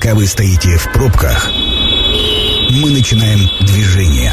Пока 0.00 0.14
вы 0.14 0.26
стоите 0.26 0.78
в 0.78 0.90
пробках, 0.94 1.50
мы 2.70 2.88
начинаем 2.90 3.50
движение. 3.60 4.32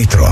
Метро. 0.00 0.28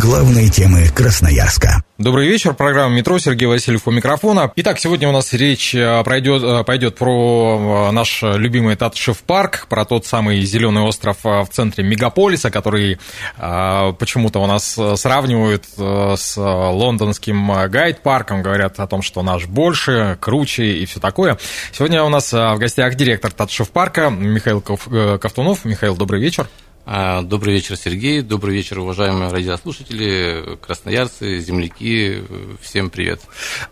Главные 0.00 0.48
темы 0.50 0.86
Красноярска. 0.94 1.82
Добрый 1.98 2.28
вечер, 2.28 2.54
программа 2.54 2.94
«Метро», 2.94 3.18
Сергей 3.18 3.46
Васильев 3.46 3.88
у 3.88 3.90
микрофона. 3.90 4.52
Итак, 4.54 4.78
сегодня 4.78 5.08
у 5.08 5.12
нас 5.12 5.32
речь 5.32 5.74
э, 5.74 6.04
пройдет, 6.04 6.44
э, 6.44 6.62
пойдет 6.62 6.94
про 6.94 7.88
э, 7.88 7.90
наш 7.90 8.22
любимый 8.22 8.76
Татшев 8.76 9.18
парк, 9.24 9.66
про 9.68 9.84
тот 9.84 10.06
самый 10.06 10.42
зеленый 10.42 10.82
остров 10.84 11.16
в 11.24 11.48
центре 11.50 11.82
мегаполиса, 11.82 12.52
который 12.52 13.00
почему-то 13.36 14.38
у 14.38 14.46
нас 14.46 14.78
сравнивают 14.94 15.64
с 15.76 16.36
лондонским 16.36 17.50
гайд-парком, 17.68 18.42
говорят 18.42 18.78
о 18.78 18.86
том, 18.86 19.02
что 19.02 19.24
наш 19.24 19.46
больше, 19.46 20.16
круче 20.20 20.74
и 20.74 20.86
все 20.86 21.00
такое. 21.00 21.36
Сегодня 21.72 22.04
у 22.04 22.08
нас 22.08 22.32
в 22.32 22.56
гостях 22.58 22.94
директор 22.94 23.32
Татшев 23.32 23.70
парка 23.70 24.08
Михаил 24.10 24.60
Ковтунов. 24.60 25.64
Михаил, 25.64 25.96
добрый 25.96 26.20
вечер. 26.20 26.48
А, 26.90 27.20
добрый 27.20 27.52
вечер, 27.52 27.76
Сергей. 27.76 28.22
Добрый 28.22 28.54
вечер, 28.54 28.78
уважаемые 28.78 29.30
радиослушатели, 29.30 30.56
красноярцы, 30.62 31.38
земляки. 31.38 32.22
Всем 32.62 32.88
привет. 32.88 33.20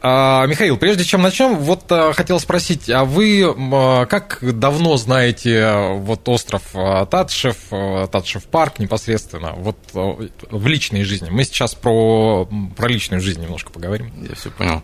А, 0.02 0.44
Михаил, 0.44 0.76
прежде 0.76 1.02
чем 1.02 1.22
начнем, 1.22 1.56
вот 1.56 1.90
а, 1.90 2.12
хотел 2.12 2.38
спросить, 2.38 2.90
а 2.90 3.06
вы 3.06 3.54
как 4.10 4.40
давно 4.42 4.98
знаете 4.98 5.94
вот 5.94 6.28
остров 6.28 6.62
Татшев, 7.10 7.56
Татшев 8.12 8.44
парк 8.44 8.80
непосредственно, 8.80 9.54
вот 9.54 9.78
в 9.94 10.66
личной 10.66 11.04
жизни? 11.04 11.30
Мы 11.30 11.44
сейчас 11.44 11.74
про, 11.74 12.46
про 12.76 12.86
личную 12.86 13.22
жизнь 13.22 13.40
немножко 13.40 13.72
поговорим. 13.72 14.12
Я 14.28 14.34
все 14.34 14.50
понял. 14.50 14.82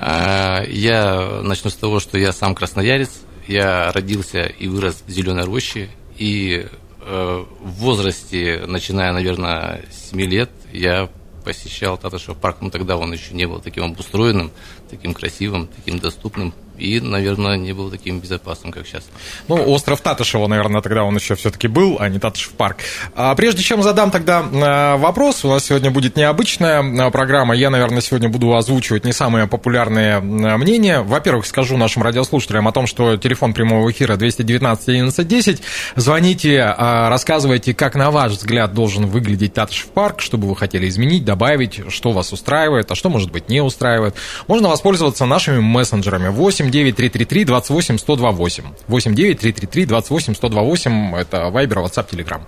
Я 0.00 1.40
начну 1.42 1.68
с 1.68 1.74
того, 1.74 2.00
что 2.00 2.16
я 2.16 2.32
сам 2.32 2.54
красноярец. 2.54 3.10
Я 3.46 3.92
родился 3.92 4.44
и 4.44 4.66
вырос 4.66 5.02
в 5.06 5.10
Зеленой 5.10 5.44
роще, 5.44 5.90
и 6.16 6.66
в 7.06 7.46
возрасте, 7.60 8.64
начиная, 8.66 9.12
наверное, 9.12 9.84
с 9.90 10.10
7 10.10 10.20
лет, 10.22 10.50
я 10.72 11.08
посещал 11.44 11.96
Таташев 11.96 12.36
парк, 12.36 12.58
но 12.60 12.70
тогда 12.70 12.96
он 12.96 13.12
еще 13.12 13.32
не 13.32 13.46
был 13.46 13.60
таким 13.60 13.84
обустроенным, 13.84 14.50
таким 14.90 15.14
красивым, 15.14 15.68
таким 15.68 16.00
доступным 16.00 16.52
и, 16.78 17.00
наверное, 17.00 17.56
не 17.56 17.72
был 17.72 17.90
таким 17.90 18.20
безопасным, 18.20 18.72
как 18.72 18.86
сейчас. 18.86 19.04
Ну, 19.48 19.56
остров 19.56 20.00
Татышева, 20.00 20.46
наверное, 20.46 20.82
тогда 20.82 21.04
он 21.04 21.16
еще 21.16 21.34
все-таки 21.34 21.68
был, 21.68 21.96
а 22.00 22.08
не 22.08 22.18
Татышев 22.18 22.52
парк. 22.52 22.78
А 23.14 23.34
прежде 23.34 23.62
чем 23.62 23.82
задам 23.82 24.10
тогда 24.10 24.40
э, 24.42 24.96
вопрос, 24.96 25.44
у 25.44 25.48
нас 25.48 25.64
сегодня 25.64 25.90
будет 25.90 26.16
необычная 26.16 26.82
э, 26.82 27.10
программа. 27.10 27.54
Я, 27.54 27.70
наверное, 27.70 28.00
сегодня 28.00 28.28
буду 28.28 28.54
озвучивать 28.54 29.04
не 29.04 29.12
самые 29.12 29.46
популярные 29.46 30.16
э, 30.16 30.20
мнения. 30.20 31.00
Во-первых, 31.00 31.46
скажу 31.46 31.76
нашим 31.76 32.02
радиослушателям 32.02 32.68
о 32.68 32.72
том, 32.72 32.86
что 32.86 33.16
телефон 33.16 33.54
прямого 33.54 33.90
эфира 33.90 34.16
219 34.16 34.88
11 34.88 35.28
10. 35.28 35.62
Звоните, 35.96 36.74
рассказывайте, 36.78 37.74
как, 37.74 37.94
на 37.94 38.10
ваш 38.10 38.32
взгляд, 38.32 38.74
должен 38.74 39.06
выглядеть 39.06 39.54
Татышев 39.54 39.88
парк, 39.88 40.20
что 40.20 40.36
бы 40.36 40.48
вы 40.48 40.56
хотели 40.56 40.88
изменить, 40.88 41.24
добавить, 41.24 41.80
что 41.88 42.12
вас 42.12 42.32
устраивает, 42.32 42.90
а 42.90 42.94
что, 42.94 43.08
может 43.08 43.30
быть, 43.30 43.48
не 43.48 43.60
устраивает. 43.60 44.14
Можно 44.46 44.68
воспользоваться 44.68 45.24
нашими 45.26 45.60
мессенджерами 45.60 46.28
8 46.28 46.65
8 46.65 46.65
9 46.70 46.92
333 46.92 47.44
28 47.44 47.98
128. 47.98 48.64
8 48.88 49.14
9 49.14 49.38
333 49.38 49.86
28 49.86 50.34
128 50.34 51.16
это 51.16 51.36
Viber, 51.48 51.84
WhatsApp, 51.84 52.08
Telegram. 52.10 52.40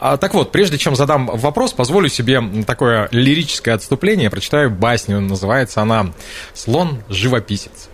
А, 0.00 0.16
так 0.16 0.34
вот, 0.34 0.52
прежде 0.52 0.78
чем 0.78 0.96
задам 0.96 1.26
вопрос, 1.26 1.72
позволю 1.72 2.08
себе 2.08 2.42
такое 2.66 3.08
лирическое 3.10 3.74
отступление, 3.74 4.30
прочитаю 4.30 4.70
басню, 4.70 5.20
называется 5.20 5.82
она 5.82 6.12
«Слон-живописец». 6.54 7.88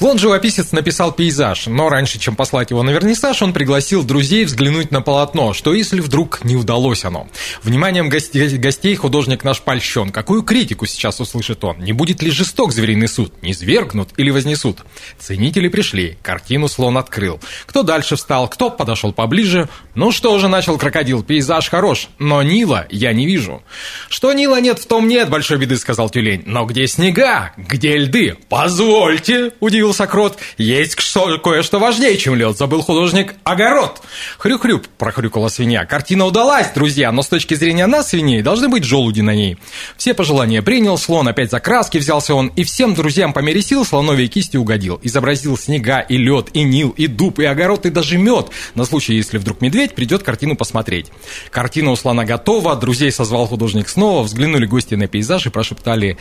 Слон-живописец 0.00 0.72
написал 0.72 1.12
пейзаж, 1.12 1.66
но 1.66 1.90
раньше, 1.90 2.18
чем 2.18 2.34
послать 2.34 2.70
его 2.70 2.82
на 2.82 2.88
вернисаж, 2.88 3.42
он 3.42 3.52
пригласил 3.52 4.02
друзей 4.02 4.46
взглянуть 4.46 4.90
на 4.90 5.02
полотно, 5.02 5.52
что 5.52 5.74
если 5.74 6.00
вдруг 6.00 6.42
не 6.42 6.56
удалось 6.56 7.04
оно. 7.04 7.28
Вниманием 7.62 8.08
гостей, 8.08 8.56
гостей 8.56 8.96
художник 8.96 9.44
наш 9.44 9.60
польщен. 9.60 10.08
Какую 10.08 10.42
критику 10.42 10.86
сейчас 10.86 11.20
услышит 11.20 11.62
он? 11.64 11.80
Не 11.80 11.92
будет 11.92 12.22
ли 12.22 12.30
жесток 12.30 12.72
звериный 12.72 13.08
суд? 13.08 13.34
Не 13.42 13.52
свергнут 13.52 14.08
или 14.16 14.30
вознесут? 14.30 14.78
Ценители 15.18 15.68
пришли, 15.68 16.16
картину 16.22 16.68
слон 16.68 16.96
открыл. 16.96 17.38
Кто 17.66 17.82
дальше 17.82 18.16
встал, 18.16 18.48
кто 18.48 18.70
подошел 18.70 19.12
поближе? 19.12 19.68
Ну 19.94 20.12
что 20.12 20.38
же, 20.38 20.48
начал 20.48 20.78
крокодил, 20.78 21.22
пейзаж 21.22 21.68
хорош, 21.68 22.08
но 22.18 22.42
Нила 22.42 22.86
я 22.88 23.12
не 23.12 23.26
вижу. 23.26 23.62
Что 24.08 24.32
Нила 24.32 24.62
нет, 24.62 24.78
в 24.78 24.86
том 24.86 25.08
нет 25.08 25.28
большой 25.28 25.58
беды, 25.58 25.76
сказал 25.76 26.08
тюлень. 26.08 26.42
Но 26.46 26.64
где 26.64 26.86
снега? 26.86 27.52
Где 27.58 27.98
льды? 27.98 28.38
Позвольте, 28.48 29.52
удивился 29.60 29.89
удивился 29.90 30.06
Крот. 30.06 30.38
«Есть 30.56 30.96
кое-что 31.42 31.78
важнее, 31.78 32.16
чем 32.16 32.34
лед»,— 32.34 32.56
забыл 32.58 32.82
художник 32.82 33.34
огород. 33.44 34.00
«Хрю-хрю»,— 34.38 34.80
прохрюкала 34.98 35.48
свинья. 35.48 35.84
«Картина 35.84 36.26
удалась, 36.26 36.70
друзья, 36.74 37.12
но 37.12 37.22
с 37.22 37.28
точки 37.28 37.54
зрения 37.54 37.86
нас, 37.86 38.08
свиней, 38.08 38.42
должны 38.42 38.68
быть 38.68 38.84
желуди 38.84 39.20
на 39.20 39.34
ней». 39.34 39.58
Все 39.96 40.14
пожелания 40.14 40.62
принял, 40.62 40.96
слон 40.96 41.28
опять 41.28 41.50
за 41.50 41.60
краски 41.60 41.98
взялся 41.98 42.34
он, 42.34 42.48
и 42.56 42.64
всем 42.64 42.94
друзьям 42.94 43.32
по 43.32 43.40
мере 43.40 43.62
сил 43.62 43.84
слоновой 43.84 44.28
кисти 44.28 44.56
угодил. 44.56 45.00
Изобразил 45.02 45.56
снега 45.56 46.00
и 46.00 46.16
лед, 46.16 46.50
и 46.52 46.62
нил, 46.62 46.90
и 46.90 47.06
дуб, 47.06 47.40
и 47.40 47.44
огород, 47.44 47.86
и 47.86 47.90
даже 47.90 48.18
мед, 48.18 48.50
на 48.74 48.84
случай, 48.84 49.14
если 49.14 49.38
вдруг 49.38 49.60
медведь 49.60 49.94
придет 49.94 50.22
картину 50.22 50.56
посмотреть. 50.56 51.06
Картина 51.50 51.90
у 51.90 51.96
слона 51.96 52.24
готова, 52.24 52.76
друзей 52.76 53.10
созвал 53.10 53.46
художник 53.46 53.88
снова, 53.88 54.22
взглянули 54.22 54.66
гости 54.66 54.94
на 54.94 55.06
пейзаж 55.06 55.46
и 55.46 55.50
прошептали 55.50 56.18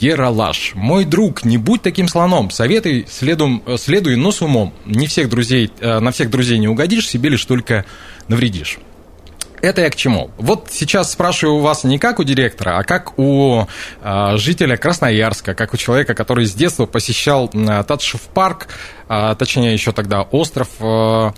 Ералаш. 0.00 0.72
Мой 0.74 1.04
друг, 1.04 1.44
не 1.44 1.58
будь 1.58 1.82
таким 1.82 2.08
слоном. 2.08 2.50
Советуй, 2.50 3.06
следуй, 3.08 3.62
следуй, 3.78 4.16
но 4.16 4.32
с 4.32 4.42
умом. 4.42 4.74
Не 4.86 5.06
всех 5.06 5.28
друзей, 5.28 5.70
э, 5.80 5.98
на 6.00 6.10
всех 6.10 6.30
друзей 6.30 6.58
не 6.58 6.68
угодишь, 6.68 7.08
себе 7.08 7.30
лишь 7.30 7.44
только 7.44 7.84
навредишь. 8.28 8.78
Это 9.62 9.82
я 9.82 9.90
к 9.90 9.96
чему? 9.96 10.30
Вот 10.38 10.68
сейчас 10.70 11.12
спрашиваю 11.12 11.58
у 11.58 11.60
вас 11.60 11.84
не 11.84 11.98
как 11.98 12.18
у 12.18 12.24
директора, 12.24 12.78
а 12.78 12.82
как 12.82 13.18
у 13.18 13.66
э, 14.02 14.36
жителя 14.36 14.76
Красноярска, 14.76 15.54
как 15.54 15.74
у 15.74 15.76
человека, 15.76 16.14
который 16.14 16.46
с 16.46 16.54
детства 16.54 16.86
посещал 16.86 17.50
э, 17.52 17.84
Татшев 17.86 18.22
парк, 18.22 18.68
э, 19.08 19.34
точнее 19.38 19.74
еще 19.74 19.92
тогда 19.92 20.22
остров, 20.22 20.68
э, 20.80 21.32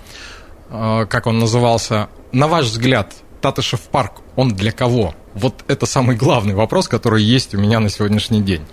э, 0.69 1.05
как 1.09 1.27
он 1.27 1.39
назывался. 1.39 2.07
На 2.31 2.47
ваш 2.47 2.65
взгляд, 2.65 3.13
Татышев 3.41 3.81
парк, 3.81 4.21
он 4.37 4.55
для 4.55 4.71
кого? 4.71 5.13
Вот 5.35 5.63
это 5.67 5.85
самый 5.85 6.15
главный 6.15 6.53
вопрос, 6.53 6.87
который 6.87 7.23
есть 7.23 7.53
у 7.55 7.57
меня 7.57 7.79
на 7.79 7.89
сегодняшний 7.89 8.41
день. 8.41 8.65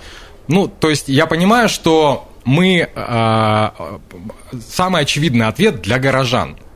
Ну, 0.48 0.68
то 0.68 0.90
есть 0.90 1.08
я 1.08 1.26
понимаю, 1.26 1.68
что 1.68 2.28
мы... 2.44 2.88
Э, 2.94 3.68
самый 4.68 5.02
очевидный 5.02 5.46
ответ 5.46 5.82
для 5.82 5.98
горожан– 5.98 6.56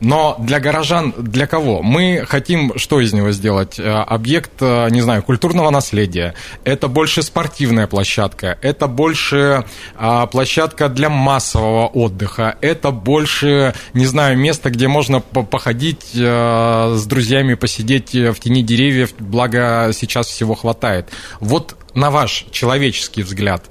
но 0.00 0.36
для 0.38 0.60
горожан, 0.60 1.12
для 1.16 1.46
кого? 1.46 1.82
Мы 1.82 2.24
хотим 2.26 2.72
что 2.78 3.00
из 3.00 3.12
него 3.12 3.32
сделать? 3.32 3.78
Э, 3.78 4.02
объект, 4.02 4.52
э, 4.60 4.88
не 4.90 5.02
знаю, 5.02 5.22
культурного 5.22 5.70
наследия. 5.70 6.34
Это 6.64 6.88
больше 6.88 7.22
спортивная 7.22 7.86
площадка. 7.86 8.58
Это 8.62 8.86
больше 8.86 9.64
а, 9.96 10.26
площадка 10.26 10.88
для 10.88 11.10
массового 11.10 11.86
отдыха. 11.86 12.56
Это 12.60 12.90
больше, 12.90 13.74
не 13.92 14.06
знаю, 14.06 14.38
место, 14.38 14.70
где 14.70 14.88
можно 14.88 15.20
походить 15.20 16.12
э, 16.14 16.94
с 16.96 17.06
друзьями, 17.06 17.54
посидеть 17.54 18.14
в 18.14 18.34
тени 18.40 18.62
деревьев. 18.62 19.14
Благо 19.18 19.90
сейчас 19.92 20.28
всего 20.28 20.54
хватает. 20.54 21.10
Вот 21.40 21.76
на 21.94 22.10
ваш 22.10 22.46
человеческий 22.50 23.22
взгляд, 23.22 23.64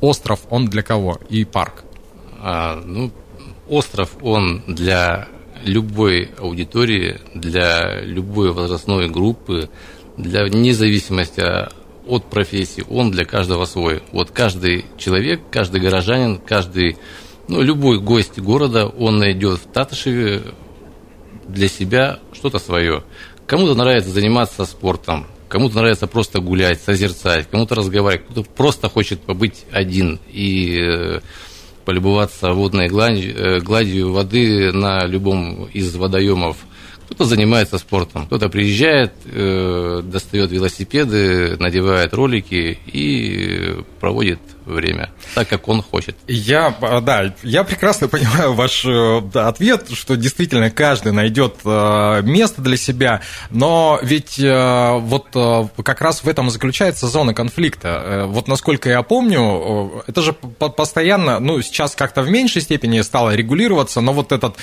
остров, 0.00 0.40
он 0.50 0.66
для 0.66 0.82
кого? 0.82 1.20
И 1.28 1.44
парк? 1.44 1.84
А, 2.40 2.82
ну, 2.84 3.12
остров, 3.68 4.10
он 4.20 4.62
для 4.66 5.28
любой 5.64 6.30
аудитории, 6.38 7.20
для 7.34 8.00
любой 8.00 8.52
возрастной 8.52 9.08
группы, 9.08 9.70
для 10.16 10.48
независимости 10.48 11.42
от 12.06 12.24
профессии, 12.28 12.84
он 12.88 13.10
для 13.10 13.24
каждого 13.24 13.64
свой. 13.64 14.02
Вот 14.12 14.30
каждый 14.30 14.86
человек, 14.98 15.40
каждый 15.50 15.80
горожанин, 15.80 16.38
каждый, 16.38 16.96
ну, 17.48 17.62
любой 17.62 18.00
гость 18.00 18.38
города, 18.38 18.86
он 18.86 19.18
найдет 19.18 19.60
в 19.60 19.66
Татышеве 19.72 20.42
для 21.46 21.68
себя 21.68 22.18
что-то 22.32 22.58
свое. 22.58 23.04
Кому-то 23.46 23.74
нравится 23.74 24.10
заниматься 24.10 24.64
спортом, 24.64 25.26
кому-то 25.48 25.76
нравится 25.76 26.06
просто 26.06 26.40
гулять, 26.40 26.80
созерцать, 26.80 27.48
кому-то 27.50 27.74
разговаривать, 27.74 28.26
кто-то 28.28 28.50
просто 28.50 28.88
хочет 28.88 29.20
побыть 29.20 29.64
один 29.70 30.20
и 30.28 30.78
э, 30.80 31.20
полюбоваться 31.90 32.52
водной 32.52 32.86
гладью, 32.86 33.34
э, 33.36 33.60
гладью 33.60 34.12
воды 34.12 34.70
на 34.70 35.04
любом 35.06 35.64
из 35.72 35.96
водоемов. 35.96 36.56
Кто-то 37.06 37.24
занимается 37.24 37.78
спортом, 37.78 38.26
кто-то 38.26 38.48
приезжает, 38.48 39.12
э, 39.24 40.00
достает 40.04 40.52
велосипеды, 40.52 41.56
надевает 41.58 42.14
ролики 42.14 42.78
и 42.86 43.74
проводит 43.98 44.38
время, 44.72 45.10
так 45.34 45.48
как 45.48 45.68
он 45.68 45.82
хочет. 45.82 46.16
Я, 46.26 46.74
да, 47.02 47.34
я 47.42 47.64
прекрасно 47.64 48.08
понимаю 48.08 48.54
ваш 48.54 48.84
да, 48.84 49.48
ответ, 49.48 49.90
что 49.92 50.16
действительно 50.16 50.70
каждый 50.70 51.12
найдет 51.12 51.56
место 51.64 52.62
для 52.62 52.76
себя, 52.76 53.20
но 53.50 53.98
ведь 54.02 54.38
вот 54.38 55.26
как 55.84 56.00
раз 56.00 56.22
в 56.22 56.28
этом 56.28 56.50
заключается 56.50 57.06
зона 57.06 57.34
конфликта. 57.34 58.26
Вот 58.28 58.48
насколько 58.48 58.88
я 58.88 59.02
помню, 59.02 60.04
это 60.06 60.22
же 60.22 60.32
постоянно, 60.32 61.40
ну, 61.40 61.60
сейчас 61.62 61.94
как-то 61.94 62.22
в 62.22 62.30
меньшей 62.30 62.62
степени 62.62 63.00
стало 63.00 63.34
регулироваться, 63.34 64.00
но 64.00 64.12
вот 64.12 64.32
этот 64.32 64.56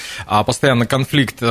постоянно 0.45 0.85
конфликт 0.85 1.41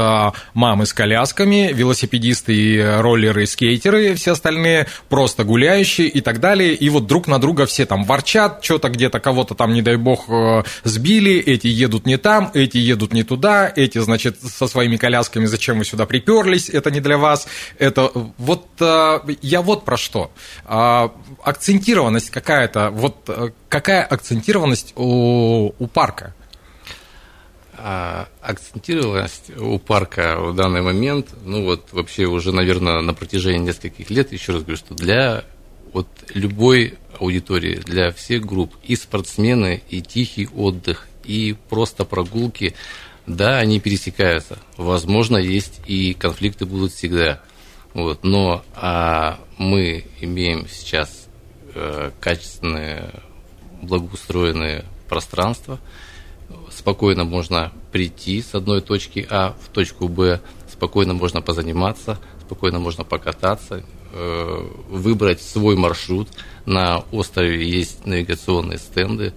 мамы 0.55 0.87
с 0.87 0.93
колясками, 0.93 1.73
велосипедисты 1.73 2.55
и 2.55 2.81
роллеры, 2.81 3.47
скейтеры, 3.47 4.15
все 4.15 4.33
остальные, 4.33 4.87
просто 5.09 5.45
гуляющие 5.45 6.09
и 6.09 6.21
так 6.21 6.41
далее, 6.41 6.75
и 6.75 6.89
вот 6.89 7.07
друг 7.07 7.27
на 7.27 7.39
друга 7.39 7.67
все 7.67 7.87
там 7.87 8.05
ворчат, 8.05 8.46
что-то 8.61 8.89
где-то 8.89 9.21
кого-то 9.21 9.55
там, 9.55 9.73
не 9.73 9.83
дай 9.83 9.97
бог, 9.97 10.29
э, 10.29 10.63
сбили, 10.85 11.35
эти 11.39 11.67
едут 11.67 12.07
не 12.07 12.17
там, 12.19 12.51
эти 12.55 12.79
едут 12.79 13.13
не 13.13 13.23
туда, 13.23 13.73
эти, 13.75 13.99
значит, 13.99 14.41
со 14.41 14.67
своими 14.67 14.97
колясками, 14.97 15.47
зачем 15.47 15.79
вы 15.79 15.85
сюда 15.85 16.07
приперлись, 16.07 16.69
это 16.69 16.91
не 16.91 17.01
для 17.01 17.19
вас, 17.19 17.47
это 17.79 18.11
вот 18.39 18.67
э, 18.81 19.21
я 19.43 19.63
вот 19.63 19.85
про 19.85 19.97
что. 19.97 20.31
А, 20.65 21.13
акцентированность 21.43 22.31
какая-то, 22.31 22.91
вот 22.91 23.17
э, 23.29 23.51
какая 23.69 24.05
акцентированность 24.05 24.93
у, 24.97 25.73
у 25.79 25.87
парка? 25.87 26.35
А 27.79 28.29
акцентированность 28.41 29.57
у 29.57 29.79
парка 29.79 30.37
в 30.41 30.55
данный 30.55 30.81
момент, 30.81 31.29
ну 31.45 31.65
вот 31.65 31.93
вообще 31.93 32.25
уже, 32.25 32.53
наверное, 32.53 33.01
на 33.03 33.13
протяжении 33.13 33.67
нескольких 33.67 34.09
лет, 34.11 34.33
еще 34.33 34.53
раз 34.53 34.63
говорю, 34.63 34.79
что 34.79 34.95
для 34.95 35.45
вот 35.93 36.09
любой 36.35 36.95
аудитории, 37.21 37.77
для 37.77 38.11
всех 38.13 38.45
групп, 38.45 38.75
и 38.83 38.97
спортсмены, 38.97 39.83
и 39.89 40.01
тихий 40.01 40.49
отдых, 40.49 41.07
и 41.25 41.57
просто 41.69 42.05
прогулки, 42.05 42.75
да, 43.27 43.59
они 43.59 43.81
пересекаются. 43.81 44.59
Возможно, 44.77 45.37
есть 45.37 45.81
и 45.87 46.15
конфликты 46.15 46.65
будут 46.65 46.93
всегда. 46.93 47.43
Вот, 47.93 48.25
но 48.25 48.63
а, 48.75 49.39
мы 49.59 50.05
имеем 50.21 50.69
сейчас 50.69 51.29
э, 51.75 52.11
качественные, 52.21 53.11
благоустроенные 53.83 54.85
пространства, 55.09 55.81
спокойно 56.71 57.25
можно 57.25 57.73
прийти 57.93 58.43
с 58.43 58.55
одной 58.55 58.81
точки 58.81 59.27
А 59.31 59.57
в 59.61 59.69
точку 59.69 60.09
Б, 60.09 60.41
спокойно 60.71 61.15
можно 61.15 61.41
позаниматься, 61.41 62.19
спокойно 62.43 62.79
можно 62.79 63.05
покататься, 63.05 63.85
выбрать 64.89 65.43
свой 65.43 65.77
маршрут. 65.77 66.29
На 66.65 66.99
острове 67.13 67.69
есть 67.69 68.07
навигационные 68.07 68.79
стенды, 68.79 69.33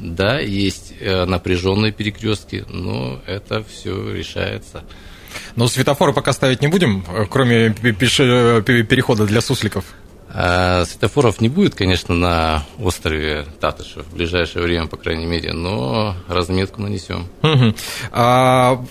да, 0.00 0.38
есть 0.38 0.94
э, 1.00 1.24
напряженные 1.24 1.92
перекрестки, 1.92 2.64
но 2.68 3.20
это 3.26 3.64
все 3.64 4.12
решается. 4.12 4.84
Но 5.56 5.66
светофоры 5.68 6.12
пока 6.12 6.32
ставить 6.32 6.62
не 6.62 6.68
будем, 6.68 7.04
э, 7.08 7.26
кроме 7.28 7.70
перехода 7.72 9.26
для 9.26 9.40
сусликов. 9.40 9.84
А, 10.30 10.84
светофоров 10.84 11.40
не 11.40 11.48
будет, 11.48 11.74
конечно, 11.74 12.14
на 12.14 12.64
острове 12.78 13.46
Татышев 13.60 14.06
в 14.06 14.14
ближайшее 14.14 14.62
время, 14.62 14.86
по 14.86 14.96
крайней 14.96 15.26
мере, 15.26 15.52
но 15.52 16.14
разметку 16.28 16.82
нанесем. 16.82 17.26
Угу. 17.42 17.74
А, 18.12 18.84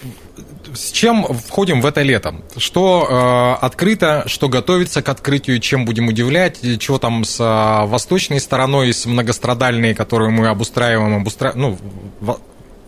с 0.74 0.92
чем 0.92 1.24
входим 1.24 1.82
в 1.82 1.86
это 1.86 2.02
лето? 2.02 2.36
Что 2.58 3.58
э, 3.60 3.66
открыто, 3.66 4.24
что 4.28 4.50
готовится 4.50 5.02
к 5.02 5.10
открытию, 5.10 5.60
чем 5.60 5.86
будем 5.86 6.08
удивлять, 6.08 6.60
чего 6.80 6.98
там 6.98 7.24
с 7.24 7.40
э, 7.40 7.88
восточной 7.88 8.40
стороной, 8.40 8.94
с 8.94 9.06
многострадальной, 9.06 9.94
которую 9.94 10.32
мы 10.32 10.48
обустраиваем, 10.48 11.16
обустра... 11.16 11.54
ну, 11.56 11.78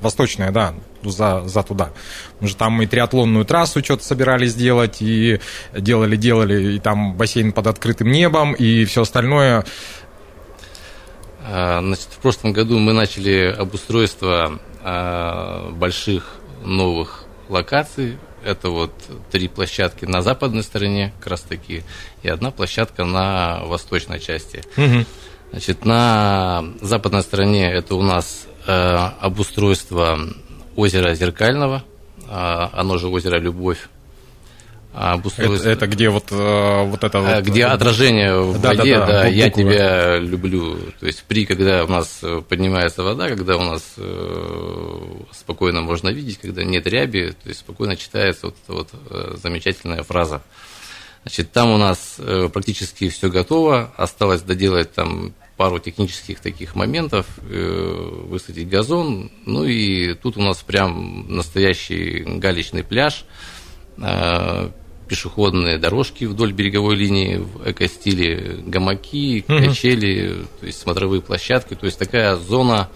восточная, 0.01 0.51
да, 0.51 0.73
за, 1.03 1.43
за 1.45 1.63
туда. 1.63 1.91
Мы 2.39 2.47
же 2.47 2.55
там 2.55 2.81
и 2.81 2.87
триатлонную 2.87 3.45
трассу 3.45 3.83
что-то 3.83 4.03
собирались 4.03 4.55
делать, 4.55 5.01
и 5.01 5.39
делали-делали, 5.77 6.75
и 6.75 6.79
там 6.79 7.15
бассейн 7.15 7.51
под 7.51 7.67
открытым 7.67 8.11
небом, 8.11 8.53
и 8.53 8.85
все 8.85 9.01
остальное. 9.01 9.65
А, 11.45 11.81
значит, 11.81 12.07
в 12.11 12.19
прошлом 12.19 12.53
году 12.53 12.79
мы 12.79 12.93
начали 12.93 13.53
обустройство 13.57 14.59
а, 14.83 15.71
больших 15.71 16.35
новых 16.63 17.25
локаций. 17.49 18.17
Это 18.43 18.69
вот 18.69 18.93
три 19.31 19.49
площадки 19.49 20.05
на 20.05 20.21
западной 20.21 20.63
стороне, 20.63 21.13
как 21.19 21.27
раз 21.27 21.41
таки, 21.41 21.83
и 22.23 22.29
одна 22.29 22.51
площадка 22.51 23.03
на 23.03 23.65
восточной 23.65 24.19
части. 24.19 24.63
Угу. 24.77 25.05
Значит, 25.51 25.83
на 25.83 26.63
западной 26.81 27.21
стороне 27.21 27.69
это 27.69 27.95
у 27.95 28.01
нас 28.01 28.47
Э, 28.71 29.13
обустройство 29.21 30.19
озера 30.75 31.15
Зеркального, 31.15 31.83
а, 32.27 32.69
оно 32.73 32.99
же 32.99 33.07
озеро 33.07 33.39
Любовь. 33.39 33.89
Обустройство... 34.93 35.69
Это, 35.69 35.85
это 35.85 35.87
где 35.87 36.09
вот, 36.09 36.31
э, 36.31 36.83
вот 36.85 37.03
это 37.03 37.19
вот... 37.19 37.43
Где 37.43 37.65
отражение 37.65 38.41
в 38.41 38.59
да, 38.59 38.69
воде, 38.69 38.95
да, 38.95 39.05
да, 39.05 39.13
да 39.21 39.27
я 39.27 39.49
тебя 39.49 40.17
люблю. 40.17 40.77
То 40.99 41.05
есть 41.05 41.23
при, 41.27 41.45
когда 41.45 41.85
у 41.85 41.87
нас 41.87 42.21
поднимается 42.47 43.03
вода, 43.03 43.29
когда 43.29 43.57
у 43.57 43.63
нас 43.63 43.93
э, 43.97 45.01
спокойно 45.31 45.81
можно 45.81 46.09
видеть, 46.09 46.39
когда 46.39 46.63
нет 46.63 46.87
ряби, 46.87 47.31
то 47.31 47.49
есть 47.49 47.59
спокойно 47.61 47.95
читается 47.95 48.47
вот 48.47 48.55
эта 48.63 48.73
вот 48.73 49.39
замечательная 49.41 50.03
фраза. 50.03 50.41
Значит, 51.23 51.51
там 51.51 51.71
у 51.71 51.77
нас 51.77 52.17
практически 52.51 53.09
все 53.09 53.29
готово, 53.29 53.93
осталось 53.97 54.41
доделать 54.41 54.93
там 54.93 55.33
пару 55.59 55.77
технических 55.77 56.39
таких 56.39 56.73
моментов, 56.73 57.25
э, 57.41 58.23
высадить 58.29 58.69
газон, 58.69 59.29
ну 59.45 59.65
и 59.65 60.13
тут 60.13 60.37
у 60.37 60.41
нас 60.41 60.63
прям 60.63 61.25
настоящий 61.27 62.23
галечный 62.25 62.81
пляж, 62.81 63.25
э, 63.25 63.58
пешеходные 65.07 65.77
дорожки 65.77 66.25
вдоль 66.25 66.53
береговой 66.53 66.95
линии 66.95 67.37
в 67.37 67.69
эко-стиле, 67.69 68.61
гамаки, 68.65 69.41
качели, 69.41 70.45
то 70.59 70.65
есть 70.65 70.79
смотровые 70.79 71.21
площадки, 71.21 71.73
то 71.73 71.85
есть 71.85 71.97
такая 71.97 72.35
зона 72.35 72.89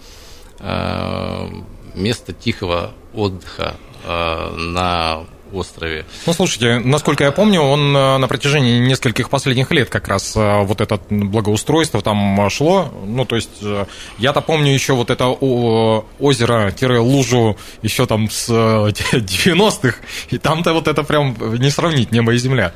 э, 0.60 1.48
место 1.94 2.32
тихого 2.32 2.92
отдыха 3.12 3.76
на 4.06 5.24
острове. 5.54 6.04
Ну, 6.26 6.32
слушайте, 6.32 6.78
насколько 6.78 7.24
я 7.24 7.32
помню, 7.32 7.60
он 7.60 7.96
э, 7.96 8.18
на 8.18 8.28
протяжении 8.28 8.78
нескольких 8.78 9.30
последних 9.30 9.70
лет 9.70 9.88
как 9.88 10.08
раз 10.08 10.36
э, 10.36 10.62
вот 10.62 10.80
это 10.80 11.00
благоустройство 11.10 12.00
там 12.02 12.48
шло. 12.50 12.92
Ну, 13.04 13.24
то 13.24 13.36
есть 13.36 13.62
э, 13.62 13.86
я-то 14.18 14.40
помню 14.40 14.72
еще 14.72 14.94
вот 14.94 15.10
это 15.10 15.28
озеро-лужу 16.18 17.56
еще 17.82 18.06
там 18.06 18.30
с 18.30 18.48
90-х, 18.50 19.98
и 20.30 20.38
там-то 20.38 20.72
вот 20.72 20.88
это 20.88 21.02
прям 21.02 21.36
не 21.58 21.70
сравнить 21.70 22.12
небо 22.12 22.32
и 22.32 22.38
земля. 22.38 22.72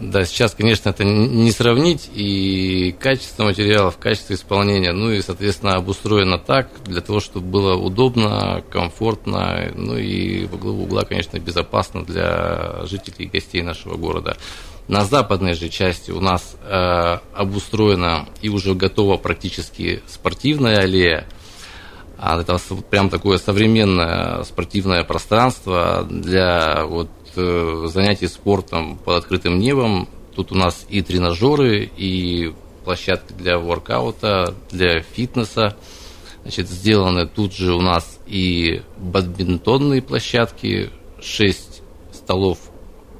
Да, 0.00 0.24
сейчас, 0.24 0.54
конечно, 0.54 0.88
это 0.88 1.04
не 1.04 1.52
сравнить, 1.52 2.10
и 2.12 2.94
качество 2.98 3.44
материалов, 3.44 3.96
качество 3.96 4.34
исполнения, 4.34 4.92
ну 4.92 5.12
и, 5.12 5.22
соответственно, 5.22 5.76
обустроено 5.76 6.36
так, 6.36 6.68
для 6.84 7.00
того, 7.00 7.20
чтобы 7.20 7.46
было 7.46 7.76
удобно, 7.76 8.64
комфортно, 8.70 9.70
ну 9.74 9.96
и 9.96 10.46
в 10.46 10.54
углу 10.54 10.82
угла, 10.82 11.04
конечно, 11.04 11.38
безопасно 11.38 12.04
для 12.04 12.84
жителей 12.86 13.26
и 13.26 13.28
гостей 13.28 13.62
нашего 13.62 13.96
города. 13.96 14.36
На 14.88 15.04
западной 15.04 15.54
же 15.54 15.68
части 15.68 16.10
у 16.10 16.20
нас 16.20 16.56
э, 16.60 17.18
обустроена 17.32 18.28
и 18.42 18.48
уже 18.48 18.74
готова 18.74 19.16
практически 19.16 20.02
спортивная 20.06 20.78
аллея, 20.80 21.26
а 22.18 22.40
это 22.40 22.58
прям 22.90 23.10
такое 23.10 23.38
современное 23.38 24.42
спортивное 24.44 25.04
пространство 25.04 26.06
для 26.08 26.84
вот 26.84 27.08
занятий 27.34 28.28
спортом 28.28 28.96
под 28.96 29.18
открытым 29.18 29.58
небом. 29.58 30.08
Тут 30.34 30.52
у 30.52 30.54
нас 30.54 30.86
и 30.88 31.02
тренажеры, 31.02 31.90
и 31.96 32.52
площадки 32.84 33.32
для 33.32 33.58
воркаута, 33.58 34.54
для 34.70 35.00
фитнеса. 35.00 35.76
Значит, 36.42 36.68
сделаны 36.68 37.26
тут 37.26 37.54
же 37.54 37.72
у 37.72 37.80
нас 37.80 38.18
и 38.26 38.82
бадминтонные 38.98 40.02
площадки, 40.02 40.90
6 41.20 41.82
столов 42.12 42.58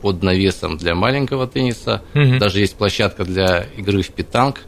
под 0.02 0.23
навесом 0.23 0.76
для 0.76 0.94
маленького 0.94 1.47
тенниса. 1.47 2.02
Угу. 2.14 2.38
Даже 2.38 2.61
есть 2.61 2.76
площадка 2.76 3.25
для 3.25 3.66
игры 3.76 4.02
в 4.02 4.11
питанг. 4.11 4.61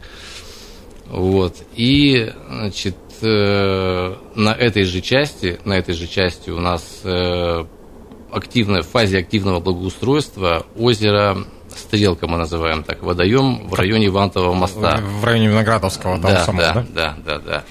Вот. 1.05 1.55
И, 1.75 2.33
значит, 2.49 2.97
э, 3.21 4.15
на 4.35 4.53
этой 4.53 4.83
же 4.83 5.01
части, 5.01 5.59
на 5.63 5.77
этой 5.77 5.93
же 5.93 6.07
части 6.07 6.49
у 6.49 6.59
нас 6.59 7.01
э, 7.03 7.65
активной, 8.31 8.81
в 8.81 8.87
фазе 8.87 9.19
активного 9.19 9.59
благоустройства 9.59 10.65
озеро 10.75 11.45
Стрелка 11.77 12.27
мы 12.27 12.37
называем 12.37 12.83
так, 12.83 13.03
водоем 13.03 13.67
в 13.67 13.73
районе 13.73 14.09
Вантового 14.09 14.53
моста. 14.53 14.97
В 14.97 15.23
районе 15.23 15.49
Виноградовского, 15.49 16.19
там 16.19 16.31
да, 16.31 16.43
самого, 16.43 16.61
да, 16.63 16.73
да? 16.73 16.85
Да, 16.93 17.17
да, 17.25 17.39
да. 17.39 17.63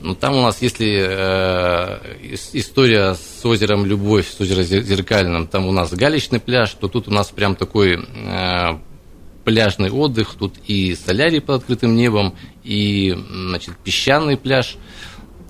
Ну, 0.00 0.14
там 0.14 0.36
у 0.36 0.42
нас, 0.42 0.60
если 0.60 1.02
э, 1.02 2.34
история 2.52 3.14
с 3.14 3.44
озером 3.46 3.86
Любовь, 3.86 4.28
с 4.28 4.38
озером 4.40 4.64
Зеркальным, 4.64 5.46
там 5.46 5.66
у 5.66 5.72
нас 5.72 5.94
галечный 5.94 6.40
пляж, 6.40 6.74
то 6.74 6.88
тут 6.88 7.08
у 7.08 7.10
нас 7.10 7.30
прям 7.30 7.56
такой 7.56 8.04
э, 8.04 8.78
пляжный 9.44 9.90
отдых, 9.90 10.34
тут 10.38 10.56
и 10.66 10.94
солярий 10.94 11.40
под 11.40 11.62
открытым 11.62 11.96
небом, 11.96 12.34
и 12.64 13.16
значит, 13.30 13.76
песчаный 13.78 14.36
пляж, 14.36 14.76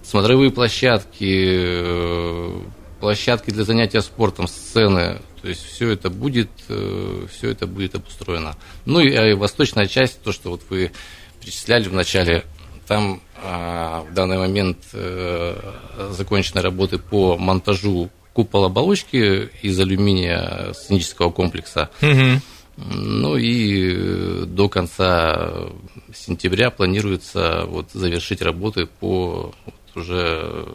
смотровые 0.05 0.53
площадки, 0.53 1.47
э, 1.49 2.61
площадки 3.05 3.51
для 3.51 3.65
занятия 3.65 4.01
спортом, 4.01 4.49
сцены. 4.49 5.19
То 5.43 5.49
есть 5.49 5.63
все 5.63 5.91
это 5.91 6.09
будет, 6.09 6.49
э, 6.71 7.27
все 7.31 7.51
это 7.51 7.67
будет 7.67 7.95
обустроено. 7.95 8.57
Ну 8.87 8.99
и 9.01 9.15
а 9.15 9.37
восточная 9.37 9.85
часть, 9.85 10.23
то, 10.23 10.33
что 10.33 10.49
вот 10.49 10.63
вы 10.71 10.91
перечисляли 11.39 11.87
в 11.87 11.93
начале, 11.93 12.45
там 12.87 13.21
а, 13.43 14.07
в 14.11 14.15
данный 14.15 14.39
момент 14.39 14.79
а, 14.95 16.13
закончены 16.13 16.63
работы 16.63 16.97
по 16.97 17.37
монтажу 17.37 18.09
купол 18.33 18.65
оболочки 18.65 19.51
из 19.61 19.79
алюминия 19.79 20.73
сценического 20.73 21.31
комплекса. 21.31 21.91
Ну 22.01 23.37
и 23.37 23.93
э, 23.95 24.45
до 24.47 24.71
конца 24.71 25.69
сентября 26.15 26.71
планируется 26.71 27.67
вот 27.69 27.91
завершить 27.93 28.41
работы 28.41 28.87
по 28.87 29.53
вот 29.67 29.75
уже 29.95 30.67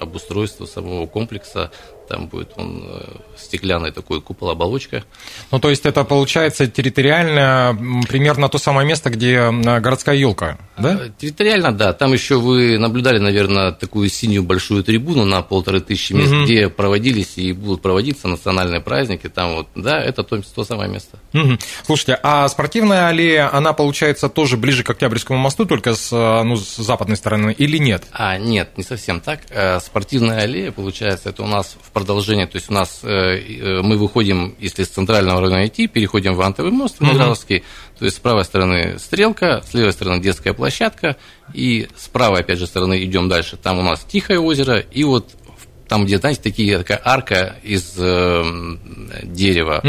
обустройству 0.00 0.66
самого 0.66 1.06
комплекса. 1.06 1.70
Там 2.08 2.26
будет 2.28 2.52
он 2.56 2.84
э, 2.86 3.02
стеклянный 3.36 3.90
такой 3.92 4.20
купол-оболочка. 4.20 5.04
Ну, 5.50 5.58
то 5.58 5.70
есть 5.70 5.86
это 5.86 6.04
получается 6.04 6.66
территориально 6.66 7.76
примерно 8.08 8.48
то 8.48 8.58
самое 8.58 8.86
место, 8.86 9.10
где 9.10 9.50
городская 9.50 10.14
елка, 10.16 10.58
да? 10.78 11.06
Э, 11.06 11.10
Территориально, 11.18 11.72
да. 11.72 11.92
Там 11.92 12.12
еще 12.12 12.36
вы 12.38 12.78
наблюдали, 12.78 13.18
наверное, 13.18 13.72
такую 13.72 14.08
синюю 14.08 14.42
большую 14.42 14.82
трибуну 14.84 15.24
на 15.24 15.42
полторы 15.42 15.80
тысячи 15.80 16.12
мест, 16.12 16.32
Мгм. 16.32 16.44
где 16.44 16.68
проводились 16.68 17.36
и 17.38 17.52
будут 17.52 17.82
проводиться 17.82 18.28
национальные 18.28 18.80
праздники. 18.80 19.28
Там 19.28 19.54
вот, 19.54 19.68
да, 19.74 20.00
это 20.00 20.22
то, 20.22 20.40
то 20.42 20.64
самое 20.64 20.90
место. 20.90 21.18
Мгм. 21.32 21.58
Слушайте, 21.84 22.18
а 22.22 22.48
спортивная 22.48 23.08
аллея, 23.08 23.54
она 23.54 23.72
получается 23.72 24.28
тоже 24.28 24.56
ближе 24.56 24.82
к 24.82 24.90
Октябрьскому 24.90 25.38
мосту, 25.38 25.66
только 25.66 25.94
с, 25.94 26.10
ну, 26.12 26.56
с 26.56 26.76
западной 26.76 27.16
стороны, 27.16 27.52
или 27.56 27.78
нет? 27.78 28.04
А, 28.12 28.38
нет, 28.38 28.76
не 28.76 28.84
совсем 28.84 29.20
так. 29.20 29.40
Э, 29.50 29.80
Спортивная 29.80 30.40
аллея, 30.42 30.72
получается, 30.72 31.30
это 31.30 31.42
у 31.42 31.46
нас 31.46 31.76
в 31.80 31.90
продолжение, 31.96 32.46
то 32.46 32.56
есть 32.56 32.68
у 32.68 32.74
нас 32.74 33.00
э, 33.04 33.08
э, 33.08 33.80
мы 33.80 33.96
выходим, 33.96 34.54
если 34.58 34.82
с 34.82 34.88
центрального 34.88 35.40
района 35.40 35.66
идти, 35.66 35.86
переходим 35.86 36.34
в 36.34 36.42
Антовый 36.42 36.70
мост, 36.70 37.00
Виноградовский, 37.00 37.64
то 37.98 38.04
есть 38.04 38.18
с 38.18 38.20
правой 38.20 38.44
стороны 38.44 38.98
стрелка, 38.98 39.62
с 39.66 39.72
левой 39.72 39.94
стороны 39.94 40.20
детская 40.20 40.52
площадка, 40.52 41.16
и 41.54 41.88
с 41.96 42.08
правой, 42.08 42.40
опять 42.40 42.58
же, 42.58 42.66
стороны 42.66 43.02
идем 43.02 43.30
дальше, 43.30 43.56
там 43.56 43.78
у 43.78 43.82
нас 43.82 44.04
Тихое 44.06 44.38
озеро, 44.38 44.78
и 44.78 45.04
вот 45.04 45.30
там, 45.88 46.04
где, 46.04 46.18
знаете, 46.18 46.42
такие, 46.42 46.76
такая 46.76 47.00
арка 47.02 47.56
из 47.62 47.94
э, 47.96 48.44
дерева. 49.22 49.80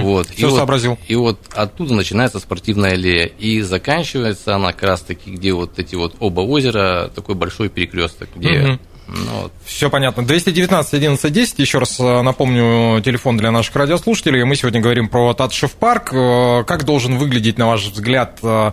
Вот. 0.00 0.30
Всё 0.30 0.48
и 0.48 0.56
сообразил. 0.56 0.92
Вот, 0.92 1.00
и 1.06 1.14
вот 1.14 1.38
оттуда 1.54 1.94
начинается 1.94 2.40
спортивная 2.40 2.92
аллея. 2.92 3.26
И 3.26 3.60
заканчивается 3.60 4.56
она 4.56 4.72
как 4.72 4.84
раз 4.84 5.02
таки, 5.02 5.30
где 5.30 5.52
вот 5.52 5.78
эти 5.78 5.96
вот 5.96 6.16
оба 6.18 6.40
озера, 6.40 7.10
такой 7.14 7.34
большой 7.34 7.68
перекресток, 7.68 8.30
где. 8.34 8.78
Ну, 9.08 9.50
Все 9.64 9.88
понятно. 9.88 10.24
219 10.24 10.94
11 10.94 11.32
10. 11.32 11.58
Еще 11.58 11.78
раз 11.78 11.98
э, 11.98 12.22
напомню 12.22 13.00
телефон 13.00 13.38
для 13.38 13.50
наших 13.50 13.74
радиослушателей. 13.74 14.44
Мы 14.44 14.54
сегодня 14.54 14.80
говорим 14.80 15.08
про 15.08 15.32
Татшев 15.32 15.72
парк. 15.72 16.12
Э, 16.12 16.64
Как 16.66 16.84
должен 16.84 17.16
выглядеть, 17.16 17.56
на 17.56 17.66
ваш 17.68 17.86
взгляд, 17.86 18.38
э, 18.42 18.72